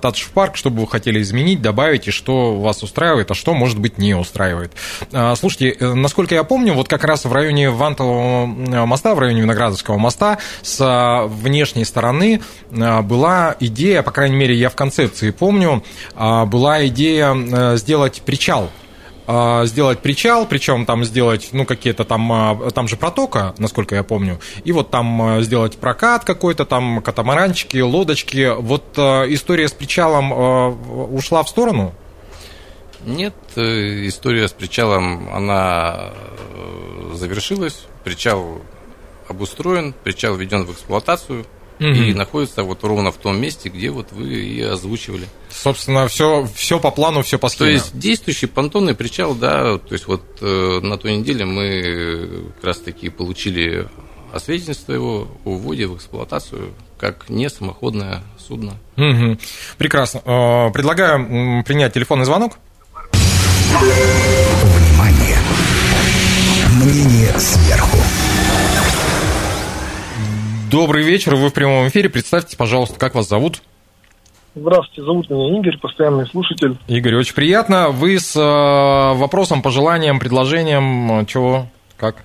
Татшев 0.00 0.30
парк? 0.30 0.56
Что 0.56 0.70
бы 0.70 0.82
вы 0.82 0.88
хотели 0.88 1.20
изменить, 1.20 1.60
добавить, 1.60 2.06
и 2.06 2.10
что 2.12 2.60
вас 2.60 2.82
устраивает, 2.84 3.32
а 3.32 3.34
что, 3.34 3.54
может 3.54 3.78
быть, 3.78 3.98
не 3.98 4.14
устраивает? 4.14 4.72
Слушайте, 5.36 5.76
насколько 5.80 6.34
я 6.34 6.44
помню, 6.44 6.74
вот 6.74 6.88
как 6.88 7.04
раз 7.04 7.24
в 7.24 7.32
районе 7.32 7.70
Вантового 7.70 8.46
моста, 8.86 9.14
в 9.14 9.18
районе 9.18 9.42
Виноградовского 9.42 9.98
моста, 9.98 10.38
с 10.62 11.26
внешней 11.26 11.84
стороны 11.84 12.40
была 12.70 13.56
идея, 13.60 14.02
по 14.02 14.10
крайней 14.10 14.36
мере, 14.36 14.54
я 14.54 14.70
в 14.70 14.76
концепции 14.76 15.30
помню, 15.30 15.82
была 16.14 16.86
идея 16.86 17.76
сделать 17.76 18.22
причал 18.24 18.70
сделать 19.26 20.00
причал, 20.00 20.46
причем 20.46 20.84
там 20.84 21.04
сделать, 21.04 21.50
ну, 21.52 21.64
какие-то 21.64 22.04
там, 22.04 22.32
а, 22.32 22.70
там 22.70 22.88
же 22.88 22.96
протока, 22.96 23.54
насколько 23.58 23.94
я 23.94 24.02
помню, 24.02 24.40
и 24.64 24.72
вот 24.72 24.90
там 24.90 25.22
а, 25.22 25.40
сделать 25.42 25.78
прокат 25.78 26.24
какой-то, 26.24 26.64
там 26.64 27.00
катамаранчики, 27.02 27.78
лодочки. 27.78 28.52
Вот 28.58 28.84
а, 28.96 29.24
история 29.32 29.68
с 29.68 29.72
причалом 29.72 30.32
а, 30.32 30.68
ушла 30.70 31.42
в 31.42 31.48
сторону? 31.48 31.94
Нет, 33.04 33.34
э, 33.56 34.06
история 34.06 34.46
с 34.46 34.52
причалом, 34.52 35.28
она 35.34 36.12
э, 36.12 37.14
завершилась. 37.14 37.86
Причал 38.04 38.62
обустроен, 39.28 39.92
причал 40.04 40.36
введен 40.36 40.64
в 40.64 40.72
эксплуатацию 40.72 41.44
и 41.84 42.10
Мгм. 42.10 42.18
находится 42.18 42.62
вот 42.62 42.82
ровно 42.84 43.10
в 43.12 43.16
том 43.16 43.40
месте, 43.40 43.68
где 43.68 43.90
вот 43.90 44.12
вы 44.12 44.28
и 44.28 44.60
озвучивали. 44.62 45.26
Собственно, 45.50 46.06
все, 46.08 46.48
все 46.54 46.78
по 46.78 46.90
плану, 46.90 47.22
все 47.22 47.38
по 47.38 47.48
То 47.48 47.54
схеме. 47.54 47.72
есть 47.72 47.98
действующий 47.98 48.46
понтонный 48.46 48.94
причал, 48.94 49.34
да, 49.34 49.78
то 49.78 49.92
есть 49.92 50.06
вот 50.06 50.22
э, 50.40 50.80
на 50.82 50.96
той 50.98 51.16
неделе 51.16 51.44
мы 51.44 51.62
э, 51.64 52.42
как 52.56 52.64
раз 52.64 52.78
таки 52.78 53.08
получили 53.08 53.88
освидетельство 54.32 54.92
его 54.92 55.28
о 55.44 55.50
вводе 55.56 55.86
в 55.86 55.96
эксплуатацию 55.96 56.72
как 56.98 57.28
не 57.28 57.50
самоходное 57.50 58.22
судно. 58.38 58.74
Мгм. 58.96 59.38
Прекрасно. 59.76 60.22
А, 60.24 60.70
Предлагаю 60.70 61.64
принять 61.64 61.92
телефонный 61.94 62.24
звонок. 62.24 62.58
Внимание! 63.80 65.38
Мнение 66.76 67.34
сверху. 67.38 67.98
Добрый 70.72 71.04
вечер, 71.04 71.34
вы 71.34 71.50
в 71.50 71.52
прямом 71.52 71.86
эфире. 71.88 72.08
Представьте, 72.08 72.56
пожалуйста, 72.56 72.98
как 72.98 73.14
вас 73.14 73.28
зовут? 73.28 73.56
Здравствуйте, 74.54 75.02
зовут 75.02 75.28
меня 75.28 75.58
Игорь, 75.58 75.76
постоянный 75.76 76.26
слушатель. 76.26 76.78
Игорь, 76.88 77.16
очень 77.16 77.34
приятно. 77.34 77.90
Вы 77.90 78.18
с 78.18 78.34
э, 78.34 79.18
вопросом, 79.18 79.60
пожеланием, 79.60 80.18
предложением, 80.18 81.20
э, 81.20 81.26
чего, 81.26 81.66
как? 81.98 82.24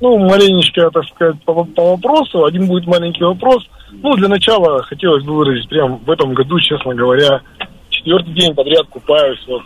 Ну, 0.00 0.16
маленечко, 0.16 0.90
так 0.90 1.04
сказать, 1.14 1.36
по, 1.44 1.62
по 1.62 1.90
вопросу. 1.90 2.46
Один 2.46 2.68
будет 2.68 2.86
маленький 2.86 3.22
вопрос. 3.22 3.62
Ну, 3.92 4.16
для 4.16 4.28
начала 4.28 4.82
хотелось 4.82 5.22
бы 5.24 5.34
выразить, 5.34 5.68
прям 5.68 5.98
в 5.98 6.10
этом 6.10 6.32
году, 6.32 6.58
честно 6.60 6.94
говоря, 6.94 7.42
четвертый 7.90 8.32
день 8.32 8.54
подряд 8.54 8.86
купаюсь. 8.88 9.44
Вот 9.46 9.62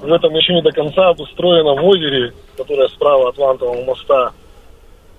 в 0.00 0.12
этом 0.12 0.32
еще 0.32 0.54
не 0.54 0.62
до 0.62 0.70
конца 0.70 1.08
обустроенном 1.08 1.82
озере, 1.82 2.32
которое 2.56 2.86
справа 2.86 3.30
от 3.30 3.38
Лантового 3.38 3.84
моста. 3.84 4.30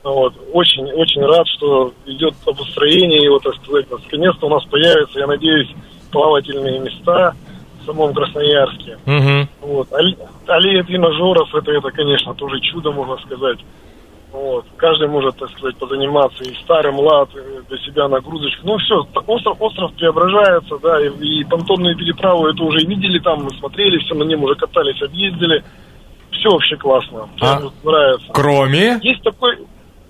Вот. 0.03 0.33
Очень, 0.53 0.91
очень 0.93 1.21
рад, 1.25 1.45
что 1.47 1.93
идет 2.05 2.33
обустроение 2.45 3.23
его, 3.23 3.39
так 3.39 3.55
сказать. 3.55 3.85
Наконец-то 3.91 4.47
у 4.47 4.49
нас 4.49 4.63
появятся, 4.65 5.19
я 5.19 5.27
надеюсь, 5.27 5.69
плавательные 6.11 6.79
места 6.79 7.35
в 7.81 7.85
самом 7.85 8.13
Красноярске. 8.13 8.97
Угу. 9.05 9.67
Вот. 9.73 9.91
Алле- 9.91 10.17
Аллея 10.47 10.83
тренажеров, 10.83 11.53
это, 11.53 11.71
это, 11.71 11.91
конечно, 11.91 12.33
тоже 12.33 12.59
чудо, 12.61 12.91
можно 12.91 13.17
сказать. 13.17 13.59
Вот. 14.31 14.65
Каждый 14.77 15.07
может, 15.07 15.37
так 15.37 15.49
сказать, 15.51 15.75
позаниматься 15.77 16.43
и 16.43 16.53
старым 16.63 16.99
лад, 16.99 17.29
и 17.35 17.67
для 17.67 17.77
себя 17.79 18.07
нагрузочку. 18.07 18.61
Ну, 18.63 18.77
все, 18.77 19.05
остров, 19.27 19.57
остров 19.59 19.91
преображается, 19.95 20.77
да, 20.81 21.03
и, 21.03 21.09
и 21.09 21.43
понтонную 21.43 21.97
переправу 21.97 22.47
это 22.47 22.63
уже 22.63 22.85
видели 22.85 23.19
там, 23.19 23.43
мы 23.43 23.49
смотрели, 23.57 23.97
все 23.97 24.13
на 24.13 24.23
нем 24.23 24.43
уже 24.43 24.55
катались, 24.55 25.01
объездили. 25.01 25.63
Все 26.31 26.49
вообще 26.51 26.77
классно. 26.77 27.27
Прям 27.37 27.67
А? 27.67 27.85
нравится. 27.87 28.27
Кроме... 28.31 28.99
Есть 29.01 29.23
такой, 29.23 29.57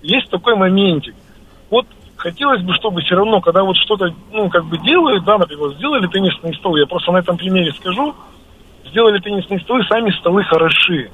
есть 0.02 0.30
такой 0.30 0.56
моментик. 0.56 1.16
Вот 1.70 1.86
хотелось 2.16 2.62
бы, 2.62 2.74
чтобы 2.76 3.02
все 3.02 3.16
равно, 3.16 3.42
когда 3.42 3.64
вот 3.64 3.78
что-то, 3.78 4.14
ну, 4.32 4.50
как 4.50 4.66
бы 4.66 4.78
делают, 4.80 5.24
да, 5.24 5.38
например, 5.38 5.74
сделали 5.76 6.08
теннисный 6.08 6.54
стол, 6.56 6.76
я 6.76 6.86
просто 6.86 7.12
на 7.12 7.18
этом 7.18 7.38
примере 7.38 7.72
скажу, 7.74 8.14
сделали 8.86 9.20
теннисные 9.20 9.60
столы, 9.62 9.84
сами 9.86 10.12
столы 10.12 10.44
хороши, 10.44 11.10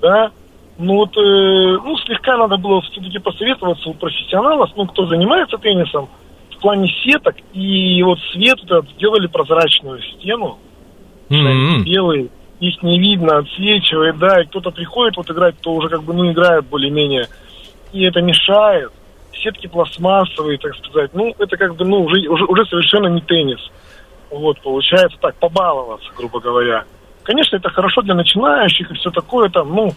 да, 0.00 0.30
ну 0.78 0.94
вот, 0.96 1.16
э, 1.16 1.20
ну, 1.20 1.96
слегка 1.98 2.36
надо 2.36 2.56
было 2.56 2.80
все-таки 2.82 3.18
посоветоваться 3.18 3.88
у 3.88 3.94
профессионалов, 3.94 4.70
ну, 4.76 4.86
кто 4.86 5.06
занимается 5.06 5.58
теннисом, 5.58 6.08
в 6.50 6.60
плане 6.60 6.88
сеток, 7.04 7.36
и 7.52 8.02
вот 8.02 8.18
свет 8.32 8.58
этот 8.64 8.88
сделали 8.90 9.26
прозрачную 9.26 10.00
стену, 10.02 10.58
М-м. 11.30 11.84
белый, 11.84 12.30
их 12.60 12.82
не 12.82 12.98
видно, 12.98 13.38
отсвечивает, 13.38 14.18
да, 14.18 14.40
и 14.40 14.46
кто-то 14.46 14.70
приходит 14.70 15.16
вот 15.16 15.30
играть, 15.30 15.54
то 15.60 15.72
уже 15.72 15.88
как 15.88 16.02
бы, 16.02 16.14
ну, 16.14 16.30
играет 16.30 16.66
более-менее, 16.66 17.28
и 17.92 18.04
это 18.04 18.20
мешает. 18.20 18.90
Сетки 19.32 19.66
пластмассовые, 19.68 20.58
так 20.58 20.74
сказать, 20.76 21.10
ну, 21.14 21.32
это 21.38 21.56
как 21.56 21.76
бы, 21.76 21.84
ну, 21.84 22.02
уже, 22.02 22.28
уже, 22.28 22.44
уже 22.44 22.64
совершенно 22.66 23.06
не 23.06 23.20
теннис. 23.20 23.60
Вот, 24.30 24.60
получается 24.60 25.16
так, 25.20 25.36
побаловаться, 25.36 26.10
грубо 26.16 26.40
говоря. 26.40 26.84
Конечно, 27.22 27.56
это 27.56 27.70
хорошо 27.70 28.02
для 28.02 28.14
начинающих 28.14 28.90
и 28.90 28.94
все 28.94 29.10
такое 29.10 29.48
там, 29.48 29.74
ну, 29.74 29.92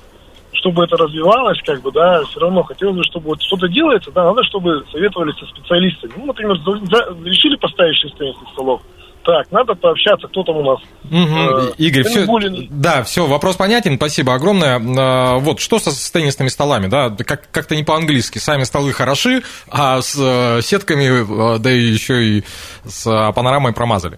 чтобы 0.53 0.83
это 0.83 0.95
развивалось, 0.95 1.59
как 1.65 1.81
бы, 1.81 1.91
да, 1.91 2.23
все 2.25 2.39
равно 2.39 2.61
хотелось 2.63 2.97
бы, 2.97 3.03
чтобы 3.03 3.29
вот 3.29 3.41
что-то 3.41 3.67
делается, 3.67 4.11
да, 4.11 4.25
надо, 4.25 4.43
чтобы 4.43 4.83
советовались 4.91 5.37
со 5.39 5.45
специалистами. 5.47 6.11
Ну, 6.17 6.25
например, 6.27 6.57
за- 6.57 6.85
за- 6.85 7.17
решили 7.25 7.55
поставить 7.55 7.95
6 7.97 8.15
теннисных 8.17 8.49
столов, 8.49 8.81
Так, 9.23 9.51
надо 9.51 9.75
пообщаться, 9.75 10.27
кто 10.27 10.43
там 10.43 10.57
у 10.57 10.63
нас. 10.63 10.79
Угу. 11.03 11.13
Э, 11.13 11.71
Игорь, 11.77 12.03
все, 12.03 12.25
да, 12.69 13.03
все, 13.03 13.27
вопрос 13.27 13.55
понятен, 13.55 13.97
спасибо 13.97 14.33
огромное. 14.33 14.79
Э, 14.79 15.39
Вот, 15.39 15.59
что 15.59 15.77
со, 15.79 15.91
с 15.91 16.09
теннисными 16.09 16.49
столами, 16.49 16.87
да, 16.87 17.09
как, 17.09 17.49
как-то 17.51 17.75
не 17.75 17.83
по-английски, 17.83 18.39
сами 18.39 18.63
столы 18.63 18.93
хороши, 18.93 19.43
а 19.69 20.01
с 20.01 20.15
э, 20.19 20.61
сетками, 20.63 21.55
э, 21.55 21.59
да 21.59 21.69
еще 21.69 22.23
и 22.23 22.43
с 22.85 23.05
э, 23.05 23.33
панорамой 23.33 23.73
промазали. 23.73 24.17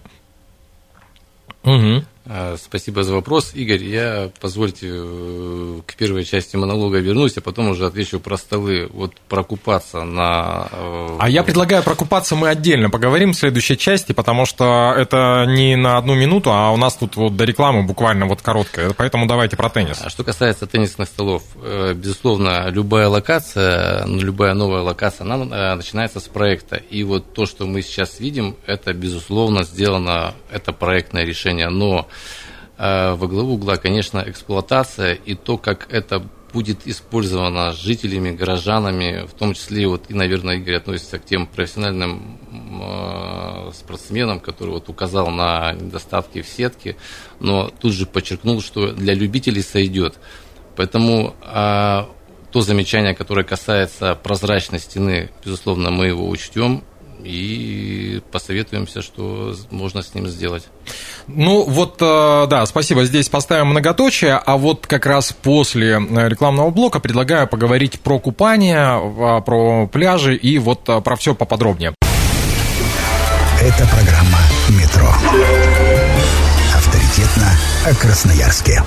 Угу. 1.64 2.04
А, 2.26 2.56
Спасибо 2.56 3.02
за 3.02 3.12
вопрос, 3.12 3.50
Игорь. 3.54 3.82
Я, 3.84 4.30
позвольте, 4.40 4.88
э, 4.90 5.80
к 5.86 5.94
первой 5.94 6.24
части 6.24 6.56
монолога 6.56 6.98
вернусь, 6.98 7.36
а 7.36 7.42
потом 7.42 7.68
уже 7.68 7.84
отвечу 7.84 8.18
про 8.18 8.38
столы. 8.38 8.88
Вот 8.92 9.12
прокупаться 9.28 10.04
на... 10.04 10.68
э, 10.72 11.16
А 11.20 11.28
я 11.28 11.42
предлагаю 11.42 11.82
прокупаться 11.82 12.34
мы 12.34 12.48
отдельно 12.48 12.88
поговорим 12.88 13.32
в 13.32 13.36
следующей 13.36 13.76
части, 13.76 14.12
потому 14.12 14.46
что 14.46 14.94
это 14.96 15.44
не 15.46 15.76
на 15.76 15.98
одну 15.98 16.14
минуту, 16.14 16.50
а 16.50 16.70
у 16.70 16.78
нас 16.78 16.96
тут 16.96 17.16
вот 17.16 17.36
до 17.36 17.44
рекламы 17.44 17.82
буквально 17.82 18.24
вот 18.26 18.40
короткая, 18.40 18.90
поэтому 18.96 19.26
давайте 19.26 19.56
про 19.56 19.68
теннис. 19.68 20.00
А 20.02 20.08
что 20.08 20.24
касается 20.24 20.66
теннисных 20.66 21.08
столов, 21.08 21.42
э, 21.62 21.92
безусловно, 21.94 22.70
любая 22.70 23.08
локация, 23.08 24.06
ну, 24.06 24.18
любая 24.18 24.54
новая 24.54 24.80
локация, 24.80 25.24
она 25.30 25.74
начинается 25.76 26.20
с 26.20 26.28
проекта. 26.28 26.76
И 26.76 27.04
вот 27.04 27.34
то, 27.34 27.44
что 27.44 27.66
мы 27.66 27.82
сейчас 27.82 28.18
видим, 28.18 28.56
это, 28.66 28.94
безусловно, 28.94 29.64
сделано, 29.64 30.32
это 30.50 30.72
проектное 30.72 31.24
решение. 31.26 31.68
Но 31.68 32.08
во 32.76 33.26
главу 33.28 33.54
угла, 33.54 33.76
конечно, 33.76 34.24
эксплуатация 34.26 35.14
и 35.14 35.34
то, 35.34 35.58
как 35.58 35.86
это 35.92 36.24
будет 36.54 36.86
использовано 36.86 37.72
жителями, 37.72 38.30
горожанами, 38.30 39.26
в 39.26 39.32
том 39.32 39.54
числе, 39.54 39.88
вот, 39.88 40.04
и, 40.08 40.14
наверное, 40.14 40.56
Игорь 40.56 40.76
относится 40.76 41.18
к 41.18 41.24
тем 41.24 41.48
профессиональным 41.48 42.38
э, 42.80 43.72
спортсменам, 43.74 44.38
который 44.38 44.70
вот 44.70 44.88
указал 44.88 45.30
на 45.30 45.72
недостатки 45.72 46.42
в 46.42 46.48
сетке, 46.48 46.96
но 47.40 47.70
тут 47.80 47.92
же 47.92 48.06
подчеркнул, 48.06 48.62
что 48.62 48.92
для 48.92 49.14
любителей 49.14 49.62
сойдет. 49.62 50.14
Поэтому 50.76 51.34
а, 51.42 52.08
то 52.52 52.60
замечание, 52.60 53.14
которое 53.14 53.44
касается 53.44 54.14
прозрачной 54.14 54.78
стены, 54.78 55.30
безусловно, 55.44 55.90
мы 55.90 56.06
его 56.06 56.28
учтем 56.28 56.84
и 57.24 58.20
посоветуемся, 58.30 59.02
что 59.02 59.54
можно 59.70 60.02
с 60.02 60.14
ним 60.14 60.28
сделать. 60.28 60.64
Ну 61.26 61.64
вот, 61.64 61.96
э, 62.00 62.46
да, 62.48 62.66
спасибо, 62.66 63.04
здесь 63.04 63.28
поставим 63.28 63.68
многоточие, 63.68 64.34
а 64.34 64.56
вот 64.56 64.86
как 64.86 65.06
раз 65.06 65.32
после 65.32 65.92
э, 65.92 66.28
рекламного 66.28 66.70
блока 66.70 67.00
предлагаю 67.00 67.48
поговорить 67.48 68.00
про 68.00 68.18
купание, 68.18 69.00
э, 69.00 69.42
про 69.42 69.86
пляжи 69.86 70.36
и 70.36 70.58
вот 70.58 70.84
про 70.84 71.16
все 71.16 71.34
поподробнее. 71.34 71.94
Это 73.60 73.86
программа 73.86 74.38
«Метро». 74.68 75.08
Авторитетно 76.74 77.50
о 77.86 77.94
Красноярске. 77.94 78.82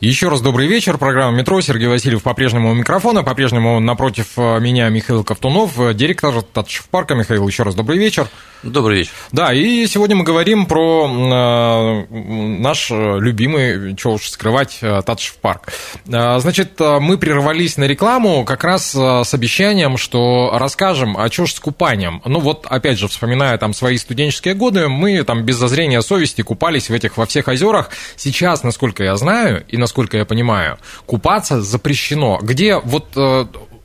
Еще 0.00 0.30
раз 0.30 0.40
добрый 0.40 0.66
вечер. 0.66 0.96
Программа 0.96 1.36
«Метро». 1.36 1.60
Сергей 1.60 1.86
Васильев 1.86 2.22
по-прежнему 2.22 2.70
у 2.70 2.74
микрофона. 2.74 3.22
По-прежнему 3.22 3.80
напротив 3.80 4.28
э, 4.38 4.58
меня 4.58 4.88
Михаил 4.88 5.24
Ковтунов, 5.24 5.78
э, 5.78 5.92
директор 5.92 6.40
Татшев 6.40 6.88
парка. 6.88 7.14
Михаил, 7.14 7.46
еще 7.46 7.64
раз 7.64 7.74
добрый 7.74 7.98
вечер. 7.98 8.26
Добрый 8.62 8.98
вечер. 8.98 9.12
Да, 9.32 9.54
и 9.54 9.86
сегодня 9.86 10.16
мы 10.16 10.22
говорим 10.22 10.66
про 10.66 11.08
э, 11.08 12.14
наш 12.14 12.90
э, 12.90 13.18
любимый, 13.18 13.96
что 13.96 14.12
уж 14.12 14.28
скрывать, 14.28 14.80
Татшев 14.80 15.36
парк. 15.36 15.72
Э, 16.06 16.38
Значит, 16.40 16.78
э, 16.78 16.98
мы 17.00 17.16
прервались 17.16 17.78
на 17.78 17.84
рекламу 17.84 18.44
как 18.44 18.62
раз 18.64 18.90
с 18.90 19.32
обещанием, 19.32 19.96
что 19.96 20.50
расскажем, 20.52 21.16
а 21.16 21.30
что 21.30 21.46
ж 21.46 21.54
с 21.54 21.60
купанием. 21.60 22.20
Ну 22.26 22.38
вот, 22.40 22.66
опять 22.68 22.98
же, 22.98 23.08
вспоминая 23.08 23.56
там 23.56 23.72
свои 23.72 23.96
студенческие 23.96 24.52
годы, 24.52 24.88
мы 24.88 25.22
там 25.22 25.42
без 25.42 25.56
зазрения 25.56 26.02
совести 26.02 26.42
купались 26.42 26.90
в 26.90 26.92
этих 26.92 27.16
во 27.16 27.24
всех 27.24 27.48
озерах. 27.48 27.88
Сейчас, 28.16 28.62
насколько 28.62 29.02
я 29.02 29.16
знаю 29.16 29.64
и 29.68 29.78
насколько 29.78 30.18
я 30.18 30.26
понимаю, 30.26 30.78
купаться 31.06 31.62
запрещено. 31.62 32.38
Где 32.42 32.76
вот... 32.76 33.08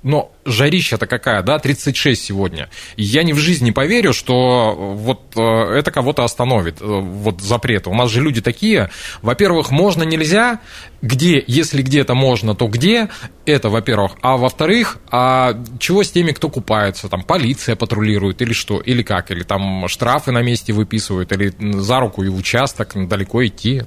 но 0.06 0.32
жарища-то 0.46 1.08
какая, 1.08 1.42
да, 1.42 1.58
36 1.58 2.24
сегодня. 2.24 2.70
Я 2.96 3.24
ни 3.24 3.34
в 3.34 3.38
жизни 3.38 3.66
не 3.66 3.72
поверю, 3.72 4.14
что 4.14 4.72
э, 4.72 4.98
вот 5.02 5.34
э, 5.36 5.42
это 5.42 5.90
кого-то 5.90 6.24
остановит, 6.24 6.80
э, 6.80 6.86
вот 6.86 7.42
запрет. 7.42 7.88
У 7.88 7.94
нас 7.96 8.12
же 8.12 8.22
люди 8.22 8.40
такие, 8.40 8.92
во-первых, 9.24 9.72
можно, 9.72 10.04
нельзя, 10.04 10.60
где, 11.02 11.44
если 11.48 11.82
где-то 11.82 12.14
можно, 12.14 12.54
то 12.54 12.68
где, 12.68 13.10
это, 13.48 13.70
во-первых. 13.70 14.12
А 14.22 14.38
во-вторых, 14.38 15.00
а 15.10 15.60
чего 15.80 16.04
с 16.04 16.12
теми, 16.12 16.34
кто 16.34 16.50
купается, 16.50 17.10
там, 17.10 17.24
полиция 17.24 17.76
патрулирует 17.76 18.44
или 18.44 18.54
что, 18.54 18.80
или 18.80 19.02
как, 19.02 19.32
или 19.32 19.42
там 19.42 19.88
штрафы 19.88 20.32
на 20.32 20.44
месте 20.44 20.72
выписывают, 20.72 21.32
или 21.32 21.52
за 21.82 22.00
руку 22.00 22.24
и 22.24 22.30
в 22.30 22.36
участок 22.36 23.08
далеко 23.08 23.44
идти, 23.44 23.82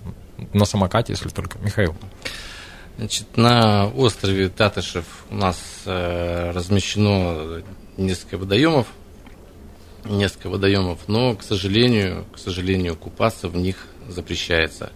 на 0.52 0.64
самокате, 0.64 1.12
если 1.12 1.28
только. 1.28 1.58
Михаил. 1.60 1.94
Значит, 2.98 3.36
на 3.36 3.86
острове 3.86 4.48
Татышев 4.48 5.04
у 5.30 5.36
нас 5.36 5.56
э, 5.86 6.50
размещено 6.50 7.62
несколько 7.96 8.38
водоемов, 8.38 8.88
несколько 10.04 10.48
водоемов, 10.48 10.98
но, 11.06 11.36
к 11.36 11.44
сожалению, 11.44 12.26
к 12.34 12.38
сожалению, 12.40 12.96
купаться 12.96 13.48
в 13.48 13.56
них 13.56 13.86
запрещается. 14.08 14.90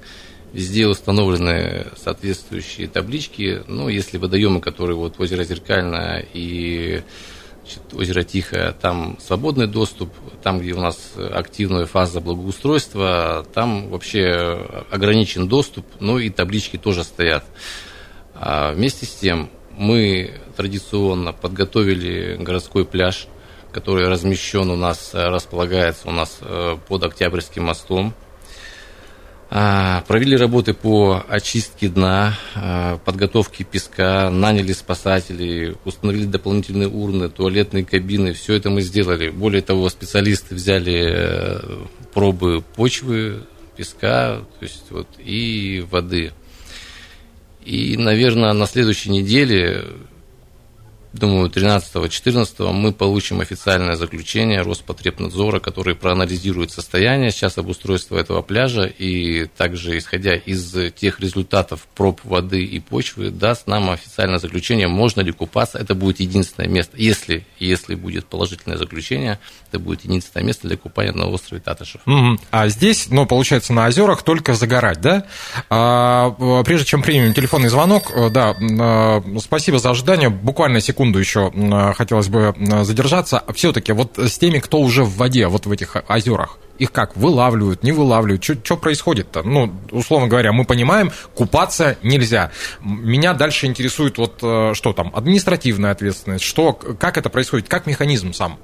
Везде 0.52 0.88
установлены 0.88 1.86
соответствующие 1.96 2.88
таблички. 2.88 3.62
Ну, 3.68 3.88
если 3.88 4.18
водоемы, 4.18 4.60
которые 4.60 4.96
вот 4.96 5.20
озеро 5.20 5.44
Зеркальное 5.44 6.26
и 6.34 7.04
значит, 7.60 7.82
озеро 7.94 8.24
Тихое, 8.24 8.72
там 8.72 9.16
свободный 9.20 9.68
доступ, 9.68 10.12
там, 10.42 10.58
где 10.58 10.72
у 10.72 10.80
нас 10.80 11.12
активная 11.16 11.86
фаза 11.86 12.20
благоустройства, 12.20 13.46
там 13.54 13.90
вообще 13.90 14.84
ограничен 14.90 15.46
доступ, 15.46 15.86
но 16.00 16.18
и 16.18 16.30
таблички 16.30 16.78
тоже 16.78 17.04
стоят. 17.04 17.44
А 18.44 18.72
вместе 18.72 19.06
с 19.06 19.10
тем 19.10 19.50
мы 19.70 20.34
традиционно 20.56 21.32
подготовили 21.32 22.36
городской 22.40 22.84
пляж, 22.84 23.28
который 23.70 24.08
размещен 24.08 24.68
у 24.68 24.74
нас, 24.74 25.10
э, 25.14 25.28
располагается 25.28 26.08
у 26.08 26.10
нас 26.10 26.38
э, 26.40 26.76
под 26.88 27.04
Октябрьским 27.04 27.62
мостом. 27.62 28.12
А, 29.48 30.02
Провели 30.08 30.36
работы 30.36 30.74
по 30.74 31.24
очистке 31.28 31.88
дна, 31.88 32.34
а, 32.56 32.98
подготовке 33.04 33.62
песка, 33.62 34.28
наняли 34.30 34.72
спасателей, 34.72 35.76
установили 35.84 36.24
дополнительные 36.24 36.88
урны, 36.88 37.28
туалетные 37.28 37.84
кабины. 37.84 38.32
Все 38.32 38.54
это 38.54 38.70
мы 38.70 38.80
сделали. 38.80 39.28
Более 39.28 39.62
того, 39.62 39.88
специалисты 39.88 40.56
взяли 40.56 41.04
э, 41.06 41.60
пробы 42.12 42.64
почвы, 42.74 43.44
песка 43.76 44.40
то 44.58 44.62
есть, 44.64 44.86
вот, 44.90 45.06
и 45.18 45.86
воды. 45.88 46.32
И, 47.64 47.96
наверное, 47.96 48.52
на 48.52 48.66
следующей 48.66 49.10
неделе, 49.10 49.84
думаю, 51.12 51.50
13-14 51.50 52.72
мы 52.72 52.92
получим 52.92 53.40
официальное 53.40 53.96
заключение 53.96 54.62
Роспотребнадзора, 54.62 55.60
который 55.60 55.94
проанализирует 55.94 56.70
состояние 56.70 57.30
сейчас 57.30 57.58
обустройства 57.58 58.16
этого 58.16 58.42
пляжа 58.42 58.84
и 58.84 59.46
также, 59.46 59.98
исходя 59.98 60.34
из 60.34 60.74
тех 60.94 61.20
результатов 61.20 61.86
проб 61.94 62.20
воды 62.24 62.64
и 62.64 62.80
почвы, 62.80 63.30
даст 63.30 63.66
нам 63.66 63.90
официальное 63.90 64.38
заключение, 64.38 64.88
можно 64.88 65.20
ли 65.20 65.32
купаться. 65.32 65.78
Это 65.78 65.94
будет 65.94 66.20
единственное 66.20 66.68
место, 66.68 66.96
если, 66.96 67.46
если 67.58 67.94
будет 67.94 68.26
положительное 68.26 68.78
заключение, 68.78 69.38
это 69.68 69.78
будет 69.78 70.04
единственное 70.04 70.44
место 70.44 70.68
для 70.68 70.76
купания 70.76 71.12
на 71.12 71.28
острове 71.28 71.60
Татышев. 71.60 72.00
Мгм. 72.06 72.40
А 72.50 72.68
здесь, 72.68 73.08
ну, 73.10 73.26
получается, 73.26 73.72
на 73.72 73.86
озерах 73.86 74.22
только 74.22 74.54
загорать, 74.54 75.00
да? 75.00 75.26
А, 75.68 76.34
э, 76.38 76.64
прежде 76.64 76.86
чем 76.86 77.02
примем 77.02 77.34
телефонный 77.34 77.68
звонок, 77.68 78.10
э, 78.14 78.30
да, 78.30 78.54
э, 78.58 79.38
спасибо 79.40 79.78
за 79.78 79.90
ожидание. 79.90 80.30
Буквально 80.30 80.80
секунду 80.80 81.01
еще 81.10 81.50
э, 81.52 81.92
хотелось 81.94 82.28
бы 82.28 82.54
э, 82.56 82.84
задержаться. 82.84 83.44
Все-таки 83.54 83.92
вот 83.92 84.18
с 84.18 84.38
теми, 84.38 84.58
кто 84.58 84.78
уже 84.78 85.04
в 85.04 85.16
воде, 85.16 85.46
вот 85.48 85.66
в 85.66 85.72
этих 85.72 85.96
озерах, 86.08 86.58
их 86.78 86.92
как, 86.92 87.16
вылавливают, 87.16 87.82
не 87.82 87.92
вылавливают? 87.92 88.42
Что 88.44 88.76
происходит-то? 88.76 89.42
Ну, 89.42 89.72
условно 89.90 90.28
говоря, 90.28 90.52
мы 90.52 90.64
понимаем, 90.64 91.12
купаться 91.34 91.96
нельзя. 92.02 92.50
Меня 92.80 93.34
дальше 93.34 93.66
интересует 93.66 94.18
вот 94.18 94.38
э, 94.42 94.72
что 94.74 94.92
там, 94.92 95.12
административная 95.14 95.92
ответственность, 95.92 96.44
что, 96.44 96.72
как 96.72 97.18
это 97.18 97.30
происходит, 97.30 97.68
как 97.68 97.86
механизм 97.86 98.32
сам? 98.32 98.58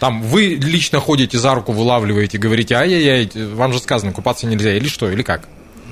Там 0.00 0.22
вы 0.22 0.56
лично 0.60 0.98
ходите 0.98 1.38
за 1.38 1.54
руку, 1.54 1.72
вылавливаете, 1.72 2.36
говорите, 2.36 2.74
ай-яй-яй, 2.74 3.30
вам 3.54 3.72
же 3.72 3.78
сказано, 3.78 4.12
купаться 4.12 4.46
нельзя, 4.46 4.74
или 4.74 4.88
что, 4.88 5.10
или 5.10 5.22
как? 5.22 5.48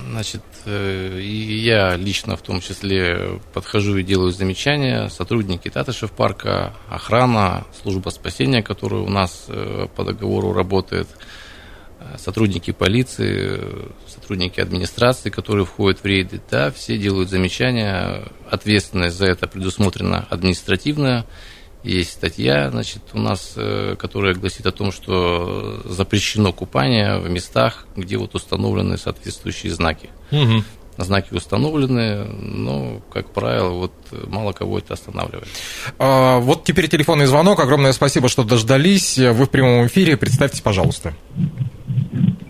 Значит, 0.08 0.42
э, 0.66 1.20
и 1.20 1.58
я 1.58 1.96
лично 1.96 2.36
в 2.36 2.42
том 2.42 2.60
числе 2.60 3.40
подхожу 3.52 3.96
и 3.96 4.02
делаю 4.02 4.32
замечания. 4.32 5.08
Сотрудники 5.08 5.68
Татышев 5.68 6.12
парка, 6.12 6.74
охрана, 6.88 7.66
служба 7.82 8.10
спасения, 8.10 8.62
которая 8.62 9.00
у 9.00 9.08
нас 9.08 9.46
э, 9.48 9.86
по 9.94 10.04
договору 10.04 10.52
работает, 10.52 11.08
э, 12.00 12.16
сотрудники 12.18 12.70
полиции, 12.70 13.60
сотрудники 14.06 14.60
администрации, 14.60 15.30
которые 15.30 15.66
входят 15.66 16.00
в 16.00 16.04
рейды, 16.04 16.40
да, 16.50 16.70
все 16.70 16.96
делают 16.98 17.30
замечания. 17.30 18.24
Ответственность 18.50 19.16
за 19.16 19.26
это 19.26 19.46
предусмотрена 19.46 20.26
административная. 20.30 21.26
Есть 21.82 22.12
статья, 22.12 22.70
значит, 22.70 23.02
у 23.14 23.18
нас, 23.18 23.54
э, 23.56 23.96
которая 23.98 24.34
гласит 24.34 24.66
о 24.66 24.72
том, 24.72 24.92
что 24.92 25.80
запрещено 25.84 26.52
купание 26.52 27.18
в 27.18 27.30
местах, 27.30 27.86
где 27.96 28.16
вот 28.16 28.34
установлены 28.34 28.98
соответствующие 28.98 29.72
знаки. 29.72 30.10
Мгм. 30.30 30.64
Знаки 30.98 31.32
установлены, 31.32 32.24
но, 32.24 33.00
как 33.10 33.30
правило, 33.32 33.70
вот 33.70 33.92
мало 34.26 34.52
кого 34.52 34.78
это 34.78 34.92
останавливает. 34.92 35.48
А, 35.98 36.38
Вот 36.40 36.64
теперь 36.64 36.88
телефонный 36.88 37.24
звонок. 37.24 37.60
Огромное 37.60 37.92
спасибо, 37.92 38.28
что 38.28 38.44
дождались. 38.44 39.16
Вы 39.16 39.46
в 39.46 39.50
прямом 39.50 39.86
эфире. 39.86 40.18
Представьтесь, 40.18 40.60
пожалуйста. 40.60 41.14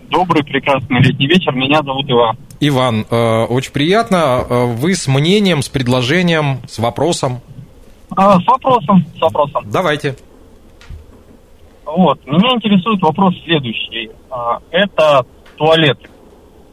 Добрый, 0.09 0.43
прекрасный 0.43 0.99
летний 0.99 1.27
вечер. 1.27 1.53
Меня 1.55 1.81
зовут 1.83 2.09
Иван. 2.11 2.37
Иван, 2.59 3.05
э, 3.09 3.43
очень 3.45 3.71
приятно. 3.71 4.45
Э, 4.49 4.65
Вы 4.65 4.95
с 4.95 5.07
мнением, 5.07 5.61
с 5.61 5.69
предложением, 5.69 6.59
с 6.67 6.79
вопросом. 6.79 7.39
А, 8.15 8.39
с 8.39 8.45
вопросом, 8.45 9.05
с 9.17 9.21
вопросом. 9.21 9.65
Давайте. 9.71 10.15
Вот, 11.85 12.25
меня 12.25 12.55
интересует 12.55 13.01
вопрос 13.01 13.35
следующий. 13.43 14.11
А, 14.29 14.59
это 14.71 15.25
туалеты. 15.57 16.09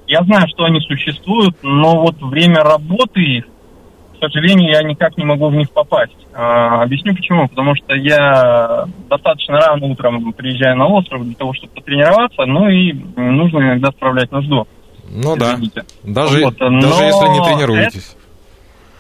Я 0.06 0.22
знаю, 0.22 0.46
что 0.48 0.64
они 0.64 0.80
существуют, 0.80 1.56
но 1.62 2.00
вот 2.00 2.16
время 2.20 2.62
работы 2.62 3.20
их, 3.20 3.44
к 3.44 4.20
сожалению, 4.20 4.72
я 4.72 4.82
никак 4.82 5.16
не 5.16 5.24
могу 5.24 5.48
в 5.48 5.54
них 5.54 5.70
попасть. 5.70 6.16
А, 6.32 6.82
объясню 6.82 7.14
почему. 7.14 7.48
Потому 7.48 7.74
что 7.76 7.94
я 7.94 8.86
достаточно 9.08 9.58
рано 9.58 9.86
утром 9.86 10.32
приезжаю 10.32 10.76
на 10.76 10.86
остров 10.86 11.24
для 11.24 11.34
того, 11.34 11.52
чтобы 11.54 11.72
потренироваться, 11.74 12.44
ну 12.46 12.68
и 12.68 12.92
нужно 13.16 13.58
иногда 13.58 13.90
справлять 13.90 14.32
нужду. 14.32 14.66
Ну 15.10 15.36
да. 15.36 15.56
Даже, 16.02 16.44
Вот, 16.44 16.56
даже 16.58 16.70
но 16.70 17.02
если 17.02 17.28
не 17.28 17.44
тренируетесь. 17.44 18.16